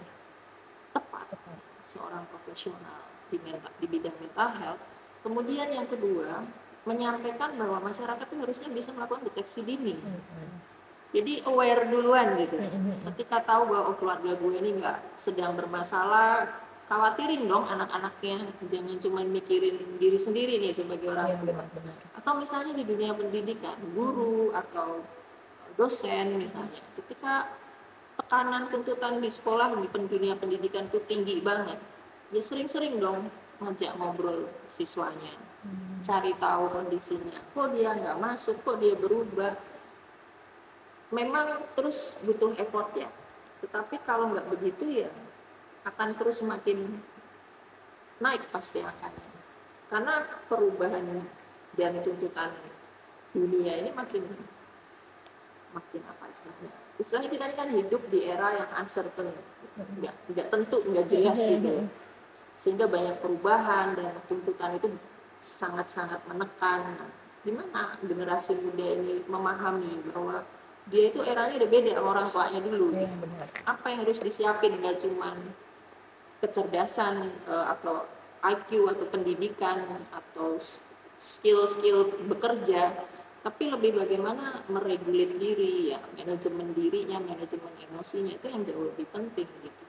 tepat 0.90 1.36
seorang 1.84 2.24
profesional 2.32 3.09
di 3.30 3.38
mental, 3.40 3.70
di 3.78 3.86
bidang 3.86 4.16
mental 4.18 4.48
health. 4.58 4.82
Kemudian 5.22 5.70
yang 5.70 5.86
kedua 5.86 6.42
menyampaikan 6.82 7.54
bahwa 7.54 7.78
masyarakat 7.80 8.26
itu 8.26 8.36
harusnya 8.40 8.68
bisa 8.68 8.90
melakukan 8.90 9.22
deteksi 9.24 9.62
dini. 9.62 9.94
Jadi 11.10 11.42
aware 11.42 11.90
duluan 11.90 12.38
gitu. 12.38 12.54
Ketika 13.14 13.42
tahu 13.42 13.74
bahwa 13.74 13.90
oh, 13.90 13.96
keluarga 13.98 14.30
gue 14.38 14.52
ini 14.62 14.78
nggak 14.78 15.18
sedang 15.18 15.58
bermasalah 15.58 16.46
khawatirin 16.86 17.46
dong 17.46 17.66
anak-anaknya. 17.66 18.46
Jangan 18.70 18.96
cuma 18.98 19.20
mikirin 19.22 19.98
diri 19.98 20.18
sendiri 20.18 20.58
nih 20.62 20.70
sebagai 20.74 21.10
orang 21.10 21.30
Iya, 21.30 21.38
tua. 21.38 21.46
benar-benar. 21.62 21.96
atau 22.20 22.36
misalnya 22.36 22.76
di 22.76 22.84
dunia 22.84 23.16
pendidikan 23.16 23.80
guru 23.96 24.52
atau 24.52 25.00
dosen 25.74 26.36
misalnya. 26.36 26.80
Ketika 26.94 27.48
tekanan 28.20 28.68
tuntutan 28.68 29.18
di 29.18 29.30
sekolah 29.32 29.72
di 29.72 29.88
dunia 29.88 30.36
pendidikan 30.36 30.86
itu 30.92 31.00
tinggi 31.08 31.40
banget 31.40 31.80
ya 32.30 32.42
sering-sering 32.42 33.02
dong 33.02 33.30
ngajak 33.60 33.92
ngobrol 33.98 34.48
siswanya. 34.70 35.34
Cari 36.00 36.32
tahu 36.40 36.72
kondisinya. 36.72 37.36
Kok 37.52 37.76
dia 37.76 37.92
nggak 37.92 38.16
masuk? 38.16 38.64
Kok 38.64 38.80
dia 38.80 38.96
berubah? 38.96 39.52
Memang 41.12 41.68
terus 41.76 42.16
butuh 42.24 42.56
effort 42.56 42.96
ya. 42.96 43.10
Tetapi 43.60 44.00
kalau 44.00 44.32
nggak 44.32 44.48
begitu 44.48 45.04
ya 45.04 45.10
akan 45.84 46.16
terus 46.16 46.40
semakin 46.40 47.00
naik 48.20 48.52
pasti 48.52 48.84
akannya 48.84 49.32
karena 49.88 50.28
perubahan 50.44 51.24
dan 51.72 51.92
tuntutan 52.04 52.52
dunia 53.32 53.80
ini 53.80 53.88
makin 53.96 54.28
makin 55.72 56.00
apa 56.04 56.24
istilahnya? 56.28 56.72
Istilahnya 57.00 57.30
kita 57.32 57.44
ini 57.48 57.56
kan 57.56 57.68
hidup 57.72 58.02
di 58.12 58.28
era 58.28 58.48
yang 58.60 58.70
uncertain. 58.76 59.32
Nggak 59.98 60.14
nggak 60.36 60.46
tentu 60.52 60.78
nggak 60.84 61.06
jelas 61.08 61.40
gitu 61.48 61.88
sehingga 62.54 62.86
banyak 62.86 63.18
perubahan 63.20 63.98
dan 63.98 64.14
tuntutan 64.28 64.76
itu 64.76 64.88
sangat-sangat 65.40 66.20
menekan 66.28 67.00
Nah, 67.00 67.08
gimana 67.40 67.96
generasi 68.04 68.52
muda 68.60 68.84
ini 68.84 69.24
memahami 69.24 70.12
bahwa 70.12 70.44
dia 70.92 71.08
itu 71.08 71.24
eranya 71.24 71.56
udah 71.56 71.70
beda 71.72 71.90
sama 71.96 72.08
orang 72.12 72.28
tuanya 72.28 72.60
dulu 72.60 72.86
gitu. 72.92 73.16
benar. 73.16 73.48
apa 73.64 73.86
yang 73.88 74.04
harus 74.04 74.20
disiapin 74.20 74.76
nggak 74.76 75.00
cuman 75.00 75.40
kecerdasan 76.44 77.32
eh, 77.48 77.66
atau 77.72 78.04
IQ 78.44 78.92
atau 78.92 79.06
pendidikan 79.08 80.04
atau 80.12 80.60
skill-skill 81.16 82.28
bekerja 82.28 83.08
tapi 83.40 83.72
lebih 83.72 83.96
bagaimana 83.96 84.60
meregulir 84.68 85.32
diri 85.40 85.96
ya 85.96 86.00
manajemen 86.12 86.76
dirinya 86.76 87.24
manajemen 87.24 87.72
emosinya 87.88 88.36
itu 88.36 88.46
yang 88.52 88.60
jauh 88.68 88.84
lebih 88.92 89.08
penting 89.08 89.48
gitu 89.64 89.84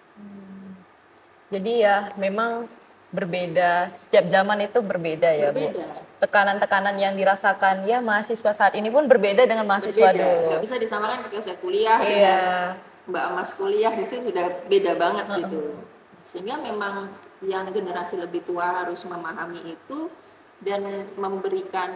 Jadi 1.52 1.84
ya 1.84 2.16
memang 2.16 2.66
berbeda, 3.12 3.92
setiap 3.92 4.32
zaman 4.32 4.64
itu 4.64 4.80
berbeda 4.80 5.28
ya 5.36 5.52
Bu. 5.52 5.60
berbeda 5.68 5.84
Tekanan-tekanan 6.24 6.96
yang 6.96 7.14
dirasakan 7.20 7.84
ya 7.84 8.00
mahasiswa 8.00 8.52
saat 8.56 8.72
ini 8.80 8.88
pun 8.88 9.04
berbeda 9.12 9.44
dengan 9.44 9.68
mahasiswa 9.68 10.16
berbeda 10.16 10.16
dulu. 10.16 10.48
nggak 10.48 10.62
bisa 10.64 10.76
disamakan 10.80 11.18
ketika 11.28 11.42
saya 11.44 11.58
kuliah 11.60 12.00
Iya. 12.00 12.08
dengan 12.08 12.40
mbak 13.12 13.24
emas 13.36 13.52
kuliah 13.58 13.92
itu 13.92 14.16
sudah 14.22 14.46
beda 14.70 14.94
banget 14.96 15.26
gitu 15.44 15.76
sehingga 16.22 16.62
memang 16.62 17.10
yang 17.42 17.66
generasi 17.74 18.16
lebih 18.16 18.46
tua 18.46 18.86
harus 18.86 19.02
memahami 19.04 19.74
itu 19.76 20.08
dan 20.62 20.86
memberikan 21.18 21.90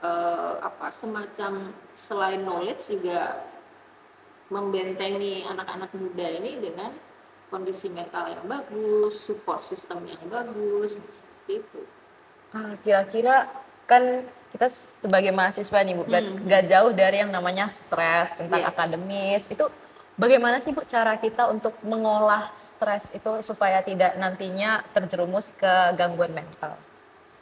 eh, 0.00 0.54
apa 0.58 0.88
semacam 0.88 1.70
selain 1.92 2.40
knowledge 2.42 2.96
juga 2.96 3.44
membentengi 4.48 5.44
anak-anak 5.44 5.90
muda 5.92 6.26
ini 6.40 6.56
dengan 6.58 6.90
kondisi 7.46 7.86
mental 7.88 8.26
yang 8.26 8.44
bagus, 8.44 9.14
support 9.16 9.60
system 9.60 10.02
yang 10.02 10.22
bagus, 10.26 10.98
seperti 10.98 11.52
itu. 11.60 11.80
Ah, 12.50 12.74
kira-kira 12.80 13.46
kan 13.84 14.02
kita 14.50 14.66
sebagai 14.70 15.30
mahasiswa 15.30 15.78
nih 15.78 15.94
Bu, 15.94 16.02
berarti 16.04 16.30
nggak 16.32 16.64
jauh 16.66 16.90
dari 16.90 17.20
yang 17.20 17.30
namanya 17.30 17.68
stres 17.68 18.34
tentang 18.34 18.60
Iya. 18.60 18.70
akademis. 18.70 19.46
Itu 19.46 19.68
bagaimana 20.14 20.58
sih 20.58 20.70
Bu 20.70 20.82
cara 20.82 21.14
kita 21.16 21.46
untuk 21.46 21.76
mengolah 21.82 22.50
stres 22.50 23.12
itu 23.12 23.30
supaya 23.40 23.78
tidak 23.80 24.16
nantinya 24.16 24.82
terjerumus 24.90 25.52
ke 25.52 25.72
gangguan 25.94 26.32
mental? 26.32 26.74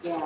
Ya, 0.02 0.20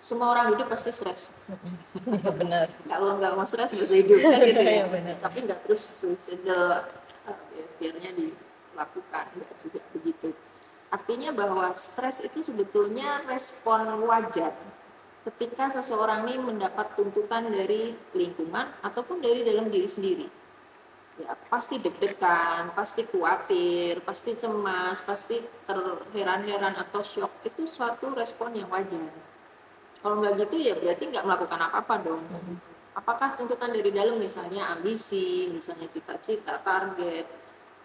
semua 0.00 0.32
orang 0.32 0.52
hidup 0.52 0.66
pasti 0.66 0.90
stres. 0.90 1.30
Iya 2.08 2.30
benar. 2.30 2.66
kalau 2.84 3.14
nggak 3.14 3.32
mau 3.32 3.46
stres 3.46 3.70
nggak 3.70 3.84
bisa 3.84 3.96
hidup 3.96 4.18
kan 4.24 4.40
gitu 4.42 4.60
ya 4.60 4.84
benar. 4.86 5.16
tapi 5.22 5.38
nggak 5.40 5.60
terus 5.62 5.82
suicidal 5.96 6.82
behaviornya 7.24 8.10
dilakukan 8.12 9.24
nggak 9.40 9.52
juga 9.60 9.80
begitu 9.96 10.28
artinya 10.92 11.30
bahwa 11.34 11.72
stres 11.74 12.22
itu 12.22 12.44
sebetulnya 12.44 13.24
respon 13.26 14.04
wajar 14.04 14.52
ketika 15.24 15.72
seseorang 15.72 16.28
ini 16.28 16.36
mendapat 16.36 16.92
tuntutan 16.92 17.48
dari 17.48 17.96
lingkungan 18.12 18.68
ataupun 18.84 19.24
dari 19.24 19.40
dalam 19.42 19.72
diri 19.72 19.88
sendiri 19.88 20.28
ya 21.14 21.30
pasti 21.46 21.78
deg-degan, 21.78 22.74
pasti 22.74 23.06
khawatir, 23.06 24.02
pasti 24.02 24.34
cemas, 24.34 24.98
pasti 25.06 25.38
terheran-heran 25.62 26.74
atau 26.74 27.06
shock 27.06 27.46
itu 27.46 27.62
suatu 27.70 28.10
respon 28.18 28.50
yang 28.58 28.66
wajar. 28.66 29.14
Kalau 30.02 30.20
nggak 30.20 30.34
gitu 30.42 30.58
ya 30.58 30.74
berarti 30.76 31.08
nggak 31.08 31.24
melakukan 31.24 31.60
apa-apa 31.70 31.94
dong. 32.02 32.22
Apakah 32.94 33.34
tuntutan 33.34 33.74
dari 33.74 33.90
dalam 33.90 34.22
misalnya 34.22 34.70
ambisi, 34.70 35.50
misalnya 35.50 35.90
cita-cita, 35.90 36.62
target, 36.62 37.26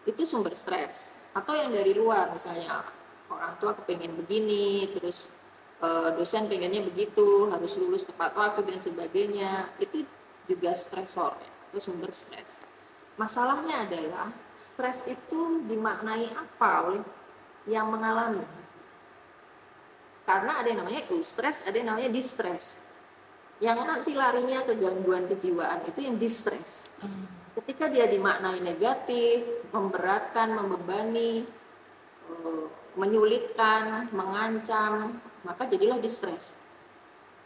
itu 0.05 0.21
sumber 0.21 0.53
stres. 0.53 1.17
Atau 1.33 1.57
yang 1.57 1.73
dari 1.73 1.97
luar 1.97 2.29
misalnya 2.29 2.85
orang 3.29 3.57
tua 3.57 3.73
kepengen 3.73 4.13
begini, 4.21 4.85
terus 4.93 5.33
eh, 5.81 6.09
dosen 6.13 6.45
pengennya 6.45 6.85
begitu, 6.85 7.49
harus 7.49 7.73
lulus 7.81 8.05
tepat 8.05 8.37
waktu 8.37 8.69
dan 8.69 8.77
sebagainya, 8.77 9.73
itu 9.81 10.05
juga 10.45 10.77
stresor 10.77 11.33
ya, 11.41 11.51
itu 11.73 11.89
sumber 11.89 12.13
stres. 12.13 12.65
Masalahnya 13.17 13.89
adalah 13.89 14.29
stres 14.53 15.03
itu 15.09 15.65
dimaknai 15.65 16.29
apa 16.37 16.69
oleh 16.85 17.03
yang 17.67 17.89
mengalami 17.89 18.59
karena 20.29 20.61
ada 20.61 20.67
yang 20.69 20.85
namanya 20.85 21.01
eustress, 21.09 21.65
ada 21.65 21.73
yang 21.73 21.89
namanya 21.89 22.13
distress. 22.13 22.85
Yang 23.59 23.79
nanti 23.83 24.11
larinya 24.15 24.63
ke 24.63 24.73
gangguan 24.79 25.27
kejiwaan 25.27 25.83
itu 25.83 25.99
yang 25.99 26.15
distress. 26.15 26.87
Ketika 27.55 27.91
dia 27.91 28.07
dimaknai 28.07 28.63
negatif, 28.63 29.67
memberatkan, 29.75 30.55
membebani, 30.55 31.43
menyulitkan, 32.95 34.07
mengancam, 34.15 35.19
maka 35.43 35.67
jadilah 35.67 35.99
distress. 35.99 36.55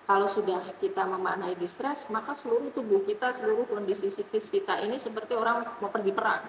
Kalau 0.06 0.30
sudah 0.30 0.62
kita 0.78 1.08
memaknai 1.08 1.58
distress, 1.58 2.12
maka 2.13 2.38
seluruh 2.38 2.69
tubuh 2.69 3.02
kita, 3.08 3.34
seluruh 3.34 3.65
kondisi 3.65 4.12
psikis 4.12 4.54
kita 4.54 4.84
ini 4.86 5.02
seperti 5.02 5.34
orang 5.34 5.65
mau 5.82 5.89
pergi 5.89 6.13
perang. 6.13 6.43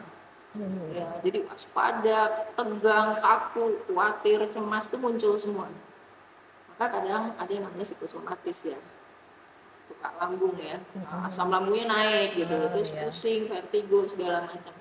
Ya, 0.95 1.09
jadi 1.25 1.43
waspada, 1.51 2.53
tegang, 2.55 3.19
kaku, 3.19 3.81
khawatir, 3.91 4.47
cemas 4.53 4.87
itu 4.87 4.97
muncul 5.01 5.35
semua 5.35 5.67
maka 6.75 6.91
kadang 6.91 7.31
ada 7.39 7.51
yang 7.55 7.65
namanya 7.71 7.87
psikosomatis 7.87 8.75
ya 8.75 8.79
tukar 10.05 10.21
lambung 10.21 10.53
ya. 10.61 10.77
Asam 11.25 11.49
lambungnya 11.49 11.89
naik 11.89 12.37
gitu 12.37 12.53
Ah, 12.53 12.69
terus 12.69 12.93
iya. 12.93 13.09
pusing 13.09 13.49
vertigo 13.49 14.05
segala 14.05 14.45
macam. 14.45 14.77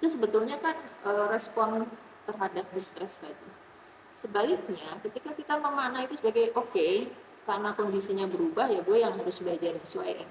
Itu 0.00 0.08
sebetulnya 0.08 0.56
kan 0.56 0.72
eh, 0.80 1.26
respon 1.28 1.84
terhadap 2.24 2.64
distress 2.72 3.20
tadi. 3.20 3.48
Sebaliknya 4.16 4.96
ketika 5.04 5.36
kita 5.36 5.60
memaknai 5.60 6.08
itu 6.08 6.16
sebagai 6.16 6.56
oke 6.56 7.12
karena 7.44 7.74
kondisinya 7.76 8.24
berubah 8.24 8.70
ya 8.72 8.80
gue 8.80 8.96
yang 8.96 9.12
harus 9.12 9.44
belajar 9.44 9.76
nyesuaiin. 9.76 10.28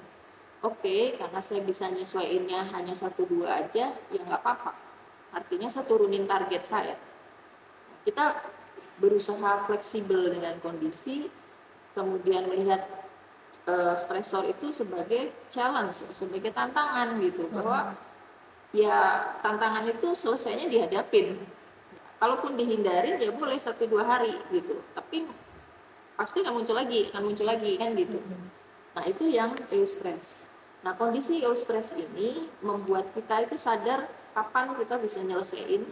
Oke 0.66 1.18
karena 1.22 1.38
saya 1.42 1.62
bisa 1.62 1.90
nyesuaiinnya 1.94 2.74
hanya 2.74 2.98
satu 2.98 3.30
dua 3.30 3.62
aja 3.62 3.94
ya 3.94 4.22
nggak 4.26 4.42
apa-apa. 4.42 4.74
Artinya 5.38 5.70
saya 5.70 5.86
turunin 5.86 6.26
target 6.26 6.66
saya. 6.66 6.96
Kita 8.02 8.42
berusaha 8.98 9.66
fleksibel 9.66 10.30
dengan 10.30 10.58
kondisi, 10.62 11.26
kemudian 11.98 12.46
melihat 12.50 13.01
eh, 13.68 13.94
stresor 13.98 14.48
itu 14.48 14.72
sebagai 14.72 15.34
challenge, 15.52 16.06
sebagai 16.14 16.54
tantangan 16.54 17.18
gitu, 17.22 17.50
bahwa 17.52 17.94
ya 18.72 19.26
tantangan 19.44 19.86
itu 19.90 20.14
selesainya 20.16 20.70
dihadapin. 20.70 21.38
Kalaupun 22.22 22.54
dihindarin 22.54 23.18
ya 23.18 23.34
boleh 23.34 23.58
satu 23.58 23.90
dua 23.90 24.06
hari 24.06 24.38
gitu, 24.54 24.78
tapi 24.94 25.26
pasti 26.14 26.46
akan 26.46 26.62
muncul 26.62 26.78
lagi, 26.78 27.10
akan 27.10 27.22
muncul 27.26 27.50
lagi 27.50 27.82
kan 27.82 27.98
gitu. 27.98 28.22
Nah 28.94 29.04
itu 29.10 29.26
yang 29.26 29.58
eustress. 29.74 30.46
Nah 30.86 30.94
kondisi 30.94 31.42
eustress 31.42 31.98
ini 31.98 32.46
membuat 32.62 33.10
kita 33.18 33.42
itu 33.42 33.58
sadar 33.58 34.06
kapan 34.38 34.78
kita 34.78 35.02
bisa 35.02 35.20
nyelesain 35.26 35.90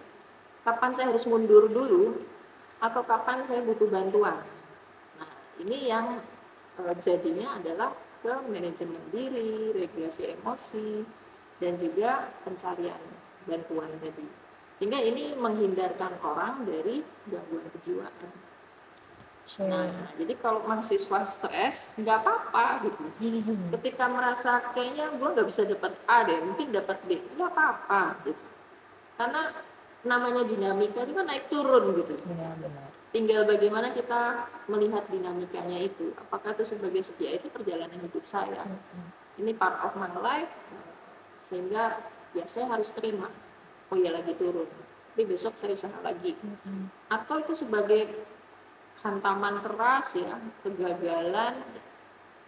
kapan 0.64 0.92
saya 0.92 1.10
harus 1.12 1.26
mundur 1.28 1.72
dulu 1.72 2.22
atau 2.80 3.02
kapan 3.04 3.44
saya 3.44 3.64
butuh 3.64 3.88
bantuan. 3.90 4.40
Nah, 5.20 5.32
ini 5.60 5.90
yang 5.92 6.20
uh, 6.22 6.39
jadinya 7.00 7.60
adalah 7.60 7.96
ke 8.20 8.34
manajemen 8.48 9.04
diri, 9.12 9.72
regulasi 9.72 10.36
emosi, 10.36 11.04
dan 11.60 11.76
juga 11.80 12.32
pencarian 12.44 13.00
bantuan 13.48 13.92
tadi. 14.00 14.28
Sehingga 14.80 15.00
ini 15.04 15.36
menghindarkan 15.36 16.24
orang 16.24 16.64
dari 16.64 17.04
gangguan 17.28 17.68
kejiwaan. 17.76 18.32
Okay. 19.50 19.66
Nah, 19.66 20.14
jadi 20.14 20.34
kalau 20.38 20.62
mahasiswa 20.62 21.26
stres, 21.26 21.98
nggak 21.98 22.18
apa-apa 22.22 22.86
gitu. 22.86 23.04
Ketika 23.76 24.06
merasa 24.06 24.62
kayaknya 24.72 25.10
gue 25.10 25.30
nggak 25.36 25.48
bisa 25.50 25.66
dapat 25.66 25.98
A 26.06 26.22
deh, 26.22 26.38
mungkin 26.38 26.70
dapat 26.70 27.02
B, 27.10 27.18
nggak 27.34 27.50
apa-apa 27.50 28.24
gitu. 28.30 28.46
Karena 29.18 29.52
namanya 30.06 30.46
dinamika 30.46 31.04
itu 31.04 31.12
kan 31.18 31.26
naik 31.28 31.50
turun 31.50 31.98
gitu. 31.98 32.14
Benar, 32.30 32.56
benar. 32.62 32.89
Tinggal 33.10 33.42
bagaimana 33.50 33.90
kita 33.90 34.46
melihat 34.70 35.10
dinamikanya 35.10 35.82
itu. 35.82 36.14
Apakah 36.14 36.54
itu 36.54 36.62
sebagai 36.62 37.02
sebuah 37.02 37.42
itu 37.42 37.50
perjalanan 37.50 37.98
hidup 37.98 38.22
saya. 38.22 38.70
Ini 39.40 39.56
part 39.58 39.82
of 39.82 39.98
my 39.98 40.14
life, 40.22 40.52
sehingga 41.42 41.98
ya 42.38 42.46
saya 42.46 42.70
harus 42.70 42.94
terima. 42.94 43.34
Oh 43.90 43.98
ya 43.98 44.14
lagi 44.14 44.38
turun, 44.38 44.70
tapi 45.16 45.26
besok 45.26 45.58
saya 45.58 45.74
usaha 45.74 45.98
lagi. 46.06 46.38
Atau 47.10 47.42
itu 47.42 47.58
sebagai 47.58 48.14
hantaman 49.02 49.58
keras 49.66 50.14
ya, 50.14 50.38
kegagalan. 50.62 51.66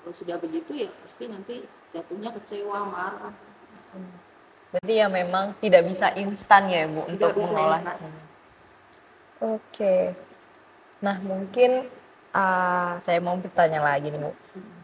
Kalau 0.02 0.14
sudah 0.14 0.38
begitu 0.38 0.86
ya 0.86 0.90
pasti 1.02 1.26
nanti 1.26 1.66
jatuhnya 1.90 2.30
kecewa, 2.38 2.86
marah. 2.86 3.34
Berarti 4.70 4.94
ya 4.94 5.10
memang 5.10 5.58
tidak 5.58 5.90
bisa 5.90 6.14
instan 6.16 6.70
ya 6.70 6.86
Bu 6.86 7.04
Tidak 7.10 7.34
untuk 7.34 7.44
mengolah. 7.50 7.82
Oke. 9.42 10.14
Nah 11.02 11.18
mungkin 11.20 11.90
uh, 12.32 12.94
saya 13.02 13.20
mau 13.20 13.36
bertanya 13.38 13.82
lagi 13.84 14.14
nih 14.14 14.22
Bu. 14.22 14.32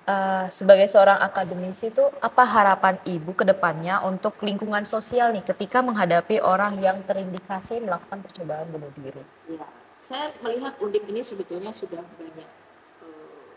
Uh, 0.08 0.48
sebagai 0.48 0.88
seorang 0.88 1.20
akademisi 1.20 1.92
itu 1.92 2.00
apa 2.24 2.48
harapan 2.48 2.96
Ibu 3.04 3.36
ke 3.36 3.44
depannya 3.44 4.00
untuk 4.08 4.40
lingkungan 4.40 4.88
sosial 4.88 5.36
nih 5.36 5.44
ketika 5.44 5.84
menghadapi 5.84 6.40
orang 6.40 6.80
yang 6.80 7.04
terindikasi 7.04 7.84
melakukan 7.84 8.24
percobaan 8.24 8.72
bunuh 8.72 8.88
diri? 8.96 9.20
Ya, 9.52 9.68
saya 10.00 10.32
melihat 10.40 10.80
undip 10.80 11.04
ini 11.12 11.20
sebetulnya 11.20 11.76
sudah 11.76 12.00
banyak 12.16 12.50
eh, 13.04 13.52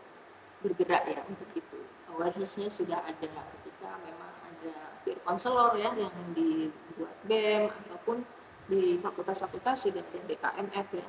bergerak 0.66 1.06
ya 1.06 1.22
untuk 1.22 1.54
itu. 1.54 1.78
Awarenessnya 2.10 2.66
sudah 2.66 2.98
ada 2.98 3.30
ketika 3.30 3.90
memang 4.02 4.34
ada 4.42 4.74
peer 5.06 5.22
counselor 5.22 5.78
ya 5.78 5.94
yang 5.94 6.14
dibuat 6.34 7.14
BEM 7.30 7.70
ataupun 7.70 8.26
di 8.70 8.94
fakultas-fakultas 9.02 9.90
sudah 9.90 9.98
ada 9.98 10.20
BKMF 10.30 10.88
ya 10.94 11.06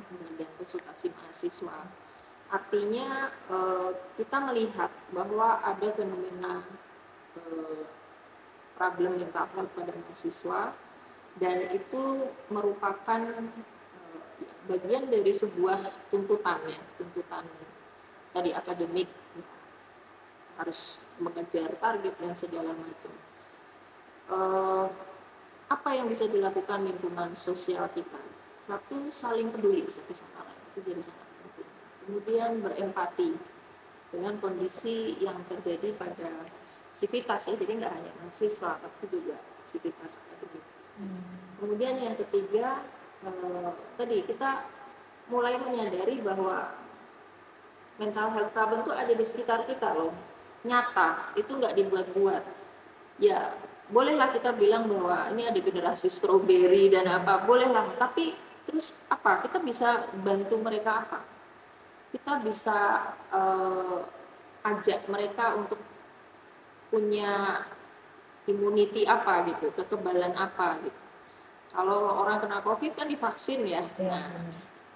konsultasi 0.58 1.14
mahasiswa. 1.14 1.86
Artinya 2.50 3.30
eh, 3.30 3.90
kita 4.18 4.38
melihat 4.42 4.90
bahwa 5.14 5.62
ada 5.62 5.88
fenomena 5.94 6.66
eh, 7.38 7.86
problem 8.74 9.22
mental 9.22 9.46
health 9.54 9.72
pada 9.78 9.94
mahasiswa 9.94 10.74
dan 11.38 11.58
itu 11.70 12.34
merupakan 12.50 13.22
eh, 13.30 14.20
bagian 14.66 15.06
dari 15.06 15.30
sebuah 15.30 16.10
tuntutan 16.10 16.60
ya, 16.66 16.82
tuntutan 16.98 17.46
tadi 18.34 18.50
akademik 18.58 19.08
harus 20.58 20.98
mengejar 21.22 21.70
target 21.78 22.16
dan 22.18 22.34
segala 22.34 22.74
macam. 22.74 23.14
Apa 25.72 25.96
yang 25.96 26.12
bisa 26.12 26.28
dilakukan 26.28 26.84
lingkungan 26.84 27.32
sosial 27.32 27.88
kita? 27.96 28.20
Satu 28.60 29.08
saling 29.08 29.48
peduli 29.50 29.88
satu 29.88 30.12
sama 30.12 30.44
lain 30.44 30.60
itu 30.76 30.80
jadi 30.84 31.02
sangat 31.02 31.28
penting. 31.42 31.70
Kemudian 32.04 32.50
berempati 32.60 33.30
dengan 34.12 34.36
kondisi 34.44 35.16
yang 35.24 35.40
terjadi 35.48 35.96
pada 35.96 36.44
sivitas 36.92 37.48
ya, 37.48 37.56
jadi 37.56 37.72
nggak 37.80 37.94
hanya 37.96 38.12
mahasiswa 38.20 38.76
tapi 38.76 39.04
juga 39.08 39.40
sivitas 39.64 40.20
akademik. 40.20 40.66
Kemudian 41.58 41.96
yang 41.96 42.16
ketiga 42.20 42.84
eh, 43.24 43.70
tadi 43.96 44.18
kita 44.28 44.68
mulai 45.32 45.56
menyadari 45.56 46.20
bahwa 46.20 46.76
mental 47.96 48.28
health 48.36 48.52
problem 48.52 48.84
itu 48.84 48.92
ada 48.92 49.14
di 49.16 49.24
sekitar 49.24 49.64
kita 49.64 49.96
loh, 49.96 50.12
nyata, 50.68 51.32
itu 51.40 51.48
nggak 51.48 51.80
dibuat-buat. 51.80 52.44
Ya 53.22 53.56
bolehlah 53.92 54.32
kita 54.32 54.56
bilang 54.56 54.88
bahwa 54.88 55.30
ini 55.36 55.52
ada 55.52 55.60
generasi 55.60 56.08
strawberry 56.08 56.88
dan 56.88 57.12
apa, 57.12 57.44
bolehlah. 57.44 57.92
Tapi 58.00 58.34
terus 58.64 58.96
apa? 59.12 59.44
Kita 59.44 59.60
bisa 59.60 60.08
bantu 60.16 60.56
mereka 60.58 61.04
apa? 61.04 61.20
Kita 62.16 62.40
bisa 62.40 63.12
eh, 63.36 64.00
ajak 64.64 65.12
mereka 65.12 65.60
untuk 65.60 65.80
punya 66.88 67.64
immunity 68.48 69.04
apa 69.04 69.44
gitu, 69.48 69.72
kekebalan 69.76 70.34
apa 70.36 70.80
gitu. 70.84 71.02
Kalau 71.72 72.20
orang 72.20 72.44
kena 72.44 72.60
COVID 72.60 72.92
kan 72.96 73.08
divaksin 73.08 73.64
ya. 73.64 73.84
Nah, 74.04 74.28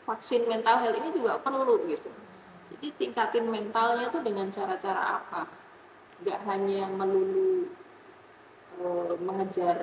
vaksin 0.04 0.44
mental 0.44 0.84
health 0.84 1.00
ini 1.00 1.10
juga 1.16 1.40
perlu 1.40 1.88
gitu. 1.88 2.12
Jadi 2.76 2.88
tingkatin 3.00 3.48
mentalnya 3.48 4.12
tuh 4.12 4.20
dengan 4.20 4.52
cara-cara 4.52 5.24
apa? 5.24 5.48
Gak 6.28 6.44
hanya 6.48 6.92
melulu 6.92 7.72
eh, 8.80 9.14
mengejar 9.20 9.78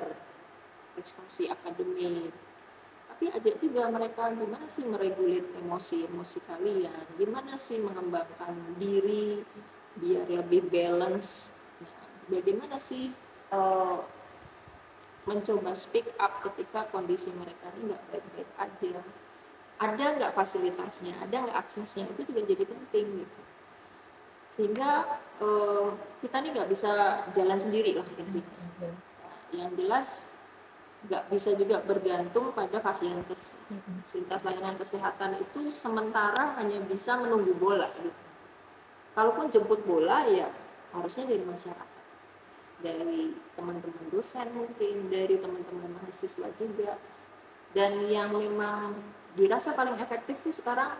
prestasi 0.93 1.49
akademik, 1.49 2.29
tapi 3.09 3.29
ajak 3.33 3.57
juga 3.57 3.89
mereka 3.89 4.29
gimana 4.33 4.65
sih 4.69 4.85
meregulit 4.85 5.45
emosi-emosi 5.57 6.39
kalian, 6.45 7.05
gimana 7.17 7.57
sih 7.57 7.81
mengembangkan 7.81 8.77
diri 8.77 9.41
biar 9.97 10.25
lebih 10.29 10.69
balance, 10.69 11.61
Nah, 11.81 12.05
bagaimana 12.29 12.77
sih 12.77 13.09
eh, 13.53 13.99
mencoba 15.23 15.71
speak 15.73 16.13
up 16.19 16.43
ketika 16.45 16.85
kondisi 16.91 17.31
mereka 17.33 17.71
ini 17.73 17.91
nggak 17.91 18.03
baik-baik 18.11 18.49
aja? 18.59 18.95
Ada 19.81 20.05
nggak 20.19 20.31
fasilitasnya? 20.37 21.13
Ada 21.23 21.35
nggak 21.49 21.57
aksesnya? 21.57 22.05
Itu 22.07 22.21
juga 22.27 22.41
jadi 22.45 22.63
penting 22.63 23.07
gitu 23.25 23.41
sehingga 24.53 25.17
eh, 25.41 25.87
kita 26.21 26.45
nih 26.45 26.49
nggak 26.53 26.69
bisa 26.69 27.25
jalan 27.33 27.57
sendiri 27.57 27.97
lah 27.97 28.05
intinya 28.21 28.61
Nah, 28.83 29.37
yang 29.55 29.71
jelas 29.79 30.27
nggak 31.03 31.23
bisa 31.27 31.51
juga 31.59 31.83
bergantung 31.83 32.55
pada 32.55 32.79
fasilitas. 32.79 33.59
Fasilitas 33.99 34.41
layanan 34.47 34.79
kesehatan 34.79 35.35
itu 35.35 35.67
sementara 35.67 36.55
hanya 36.59 36.79
bisa 36.87 37.19
menunggu 37.19 37.51
bola 37.59 37.87
gitu. 37.91 38.11
Kalaupun 39.13 39.51
jemput 39.51 39.83
bola 39.83 40.23
ya 40.25 40.47
harusnya 40.95 41.27
dari 41.27 41.43
masyarakat. 41.43 41.89
Dari 42.83 43.35
teman-teman 43.55 44.05
dosen 44.11 44.47
mungkin 44.51 45.11
dari 45.11 45.35
teman-teman 45.39 45.91
mahasiswa 45.99 46.47
juga. 46.55 46.95
Dan 47.75 48.05
yang 48.07 48.31
memang 48.31 48.95
dirasa 49.35 49.75
paling 49.75 49.99
efektif 49.99 50.39
itu 50.39 50.63
sekarang 50.63 50.95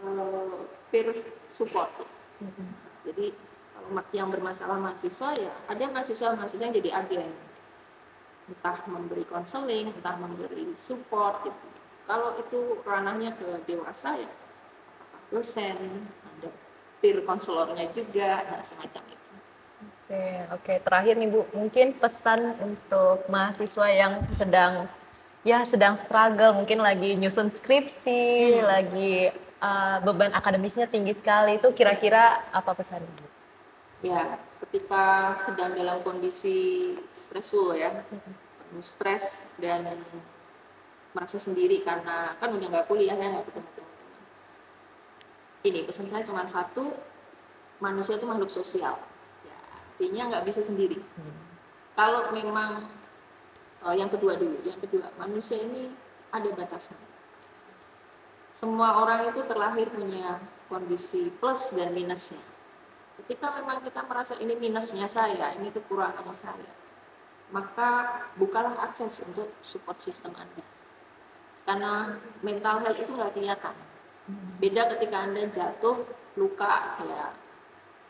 eh, 0.00 0.58
peer 0.88 1.12
support 1.50 2.19
jadi 3.04 3.26
kalau 3.74 3.88
yang 4.12 4.28
bermasalah 4.28 4.76
mahasiswa 4.76 5.32
ya 5.36 5.52
ada 5.68 5.84
mahasiswa-mahasiswa 5.88 6.64
yang 6.68 6.76
jadi 6.76 6.90
agen. 7.00 7.30
Entah 8.50 8.82
memberi 8.90 9.24
konseling 9.24 9.94
entah 9.94 10.16
memberi 10.18 10.74
support 10.74 11.46
gitu. 11.46 11.66
Kalau 12.10 12.34
itu 12.42 12.82
ranahnya 12.82 13.32
ke 13.38 13.46
dewasa 13.64 14.18
ya 14.18 14.30
dosen 15.30 15.78
ada 16.26 16.50
peer 16.98 17.22
konselornya 17.22 17.86
juga 17.94 18.42
nah 18.44 18.60
semacam 18.60 19.02
itu. 19.08 19.30
Oke, 19.80 20.26
oke. 20.50 20.74
Terakhir 20.82 21.14
nih 21.16 21.28
Bu, 21.30 21.46
mungkin 21.54 21.94
pesan 21.94 22.58
untuk 22.58 23.24
mahasiswa 23.30 23.86
yang 23.88 24.12
sedang 24.34 24.90
ya 25.46 25.64
sedang 25.64 25.94
struggle, 25.96 26.58
mungkin 26.58 26.82
lagi 26.82 27.16
nyusun 27.16 27.48
skripsi, 27.48 28.60
lagi 28.60 29.30
uh, 29.60 30.02
beban 30.02 30.32
akademisnya 30.34 30.88
tinggi 30.90 31.14
sekali. 31.14 31.60
Itu 31.60 31.70
kira-kira 31.76 32.42
apa 32.50 32.72
pesan 32.74 33.04
Ibu? 33.04 33.30
ya 34.00 34.40
ketika 34.64 35.36
sedang 35.36 35.76
dalam 35.76 36.00
kondisi 36.00 36.96
stressful 37.12 37.76
ya 37.76 38.00
penuh 38.08 38.80
stres 38.80 39.44
dan 39.60 39.84
merasa 41.12 41.36
sendiri 41.36 41.84
karena 41.84 42.32
kan 42.40 42.48
udah 42.48 42.66
nggak 42.70 42.86
kuliah 42.88 43.12
ya 43.12 43.28
nggak 43.28 43.44
ketemu 43.50 43.68
teman-teman. 43.76 44.24
Ini 45.60 45.80
pesan 45.84 46.06
saya 46.08 46.24
cuma 46.24 46.48
satu 46.48 46.96
manusia 47.82 48.16
itu 48.16 48.24
makhluk 48.24 48.48
sosial. 48.48 48.96
Ya, 49.44 49.58
artinya 49.76 50.22
nggak 50.32 50.44
bisa 50.48 50.64
sendiri. 50.64 50.96
Kalau 51.92 52.32
memang 52.32 52.88
oh, 53.84 53.92
yang 53.92 54.08
kedua 54.08 54.38
dulu 54.38 54.64
yang 54.64 54.80
kedua 54.80 55.12
manusia 55.20 55.60
ini 55.60 55.92
ada 56.30 56.48
batasan 56.54 56.96
semua 58.50 58.98
orang 59.02 59.30
itu 59.30 59.40
terlahir 59.46 59.86
punya 59.90 60.42
kondisi 60.66 61.30
plus 61.38 61.74
dan 61.74 61.94
minusnya. 61.94 62.42
Ketika 63.22 63.54
memang 63.62 63.82
kita 63.86 64.02
merasa 64.06 64.34
ini 64.42 64.58
minusnya 64.58 65.06
saya 65.06 65.54
ini 65.54 65.70
kekurangannya 65.70 66.34
saya 66.34 66.80
maka 67.50 68.22
bukalah 68.38 68.78
akses 68.86 69.26
untuk 69.26 69.50
support 69.60 69.98
system 69.98 70.34
anda. 70.38 70.62
Karena 71.66 72.18
mental 72.42 72.82
health 72.82 72.98
itu 72.98 73.10
nggak 73.10 73.34
kelihatan. 73.34 73.74
Beda 74.62 74.86
ketika 74.96 75.26
anda 75.26 75.42
jatuh 75.50 76.06
luka 76.38 77.02
ya 77.02 77.34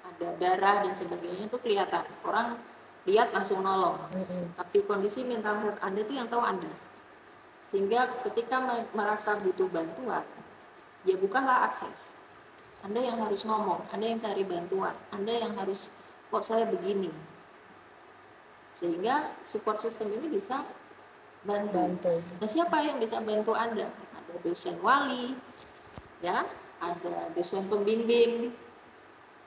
ada 0.04 0.28
darah 0.36 0.84
dan 0.84 0.92
sebagainya 0.92 1.48
itu 1.48 1.58
kelihatan. 1.60 2.04
Orang 2.24 2.60
lihat 3.08 3.32
langsung 3.32 3.64
nolong. 3.64 3.96
Tapi 4.56 4.84
kondisi 4.84 5.24
mental 5.24 5.56
health 5.64 5.80
anda 5.80 6.00
itu 6.04 6.12
yang 6.16 6.28
tahu 6.28 6.44
anda 6.44 6.68
sehingga 7.70 8.10
ketika 8.26 8.58
merasa 8.90 9.38
butuh 9.38 9.70
bantuan 9.70 10.26
ya 11.06 11.14
bukanlah 11.14 11.70
akses 11.70 12.18
anda 12.82 12.98
yang 12.98 13.22
harus 13.22 13.46
ngomong 13.46 13.86
anda 13.94 14.10
yang 14.10 14.18
cari 14.18 14.42
bantuan 14.42 14.94
anda 15.14 15.30
yang 15.30 15.54
harus 15.54 15.86
kok 16.34 16.42
saya 16.42 16.66
begini 16.66 17.14
sehingga 18.74 19.34
support 19.42 19.78
system 19.78 20.10
ini 20.14 20.26
bisa 20.30 20.66
bantu. 21.44 21.72
bantu. 21.74 22.14
Nah, 22.40 22.48
siapa 22.48 22.80
yang 22.84 23.00
bisa 23.00 23.20
bantu 23.22 23.52
Anda? 23.56 23.88
Ada 23.90 24.34
dosen 24.44 24.76
wali, 24.80 25.34
ya, 26.20 26.44
ada 26.80 27.14
dosen 27.34 27.66
pembimbing, 27.66 28.52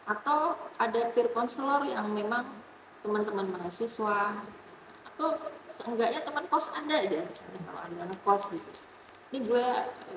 atau 0.04 0.58
ada 0.76 1.02
peer 1.16 1.32
counselor 1.32 1.88
yang 1.88 2.12
memang 2.12 2.44
teman-teman 3.06 3.48
mahasiswa, 3.58 4.44
atau 5.14 5.30
seenggaknya 5.74 6.22
teman 6.22 6.46
kos 6.46 6.70
Anda 6.78 7.02
aja, 7.02 7.26
misalnya 7.26 7.60
kalau 7.66 7.82
Anda 7.90 8.04
ngekos 8.14 8.44
gitu. 8.54 8.72
Ini 9.34 9.40
gue 9.50 9.68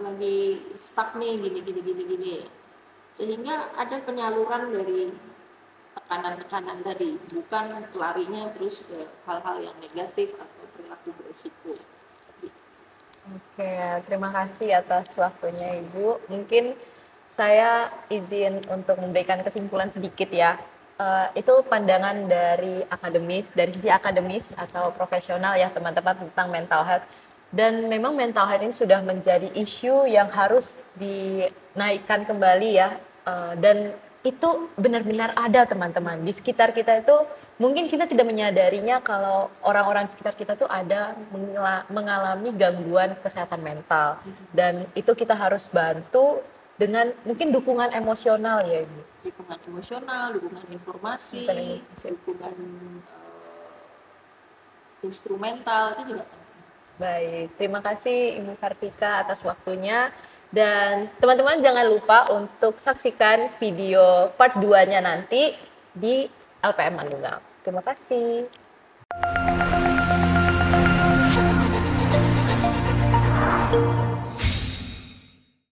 lagi 0.04 0.38
stuck 0.76 1.16
nih, 1.16 1.40
gini, 1.40 1.64
gini, 1.64 1.80
gini, 1.80 2.02
gini. 2.04 2.36
Sehingga 3.08 3.72
ada 3.72 3.96
penyaluran 4.04 4.68
dari 4.68 5.08
tekanan-tekanan 5.96 6.84
tadi, 6.84 7.16
bukan 7.32 7.88
larinya 7.96 8.52
terus 8.52 8.84
ke 8.84 9.08
hal-hal 9.24 9.72
yang 9.72 9.76
negatif 9.80 10.36
atau 10.36 10.64
perilaku 10.76 11.08
berisiko. 11.16 11.72
Oke, 13.26 13.72
terima 14.04 14.28
kasih 14.28 14.76
atas 14.76 15.16
waktunya 15.16 15.80
Ibu. 15.80 16.28
Mungkin 16.28 16.76
saya 17.32 17.88
izin 18.12 18.68
untuk 18.68 19.00
memberikan 19.00 19.40
kesimpulan 19.40 19.88
sedikit 19.88 20.28
ya. 20.28 20.60
Uh, 20.96 21.28
itu 21.36 21.52
pandangan 21.68 22.24
dari 22.24 22.80
akademis, 22.88 23.52
dari 23.52 23.68
sisi 23.76 23.92
akademis 23.92 24.56
atau 24.56 24.96
profesional 24.96 25.52
ya 25.52 25.68
teman-teman 25.68 26.16
tentang 26.16 26.48
mental 26.48 26.82
health. 26.88 27.04
Dan 27.52 27.86
memang 27.92 28.16
mental 28.16 28.48
health 28.48 28.64
ini 28.64 28.72
sudah 28.72 29.04
menjadi 29.04 29.52
isu 29.52 30.08
yang 30.08 30.32
harus 30.32 30.80
dinaikkan 30.96 32.24
kembali 32.24 32.70
ya. 32.72 32.96
Uh, 33.28 33.52
dan 33.60 33.92
itu 34.26 34.48
benar-benar 34.74 35.30
ada 35.38 35.62
teman-teman 35.62 36.18
di 36.26 36.34
sekitar 36.34 36.74
kita 36.74 36.98
itu 36.98 37.14
mungkin 37.62 37.86
kita 37.86 38.10
tidak 38.10 38.26
menyadarinya 38.26 38.98
kalau 38.98 39.46
orang-orang 39.62 40.10
sekitar 40.10 40.34
kita 40.34 40.58
tuh 40.58 40.66
ada 40.66 41.14
mengalami 41.86 42.50
gangguan 42.50 43.14
kesehatan 43.22 43.62
mental 43.62 44.18
dan 44.50 44.82
itu 44.98 45.14
kita 45.14 45.38
harus 45.38 45.70
bantu 45.70 46.42
dengan 46.76 47.12
mungkin 47.24 47.52
dukungan 47.52 47.92
emosional 47.96 48.64
ya 48.64 48.84
ibu 48.84 49.00
dukungan 49.24 49.58
emosional 49.68 50.36
dukungan 50.36 50.66
informasi 50.70 51.48
dukungan 52.04 52.56
uh, 52.56 53.00
instrumental 55.04 55.96
itu 55.96 56.16
juga 56.16 56.24
penting 56.28 56.60
baik 56.96 57.48
terima 57.56 57.80
kasih 57.80 58.40
ibu 58.40 58.52
Kartika 58.60 59.24
atas 59.24 59.40
waktunya 59.40 60.12
dan 60.54 61.10
teman-teman 61.18 61.58
jangan 61.58 61.86
lupa 61.90 62.28
untuk 62.30 62.78
saksikan 62.78 63.50
video 63.58 64.30
part 64.38 64.54
2-nya 64.56 65.02
nanti 65.02 65.58
di 65.90 66.30
LPM 66.62 66.94
Manunggal. 67.02 67.42
Terima 67.64 67.82
kasih. 67.82 68.46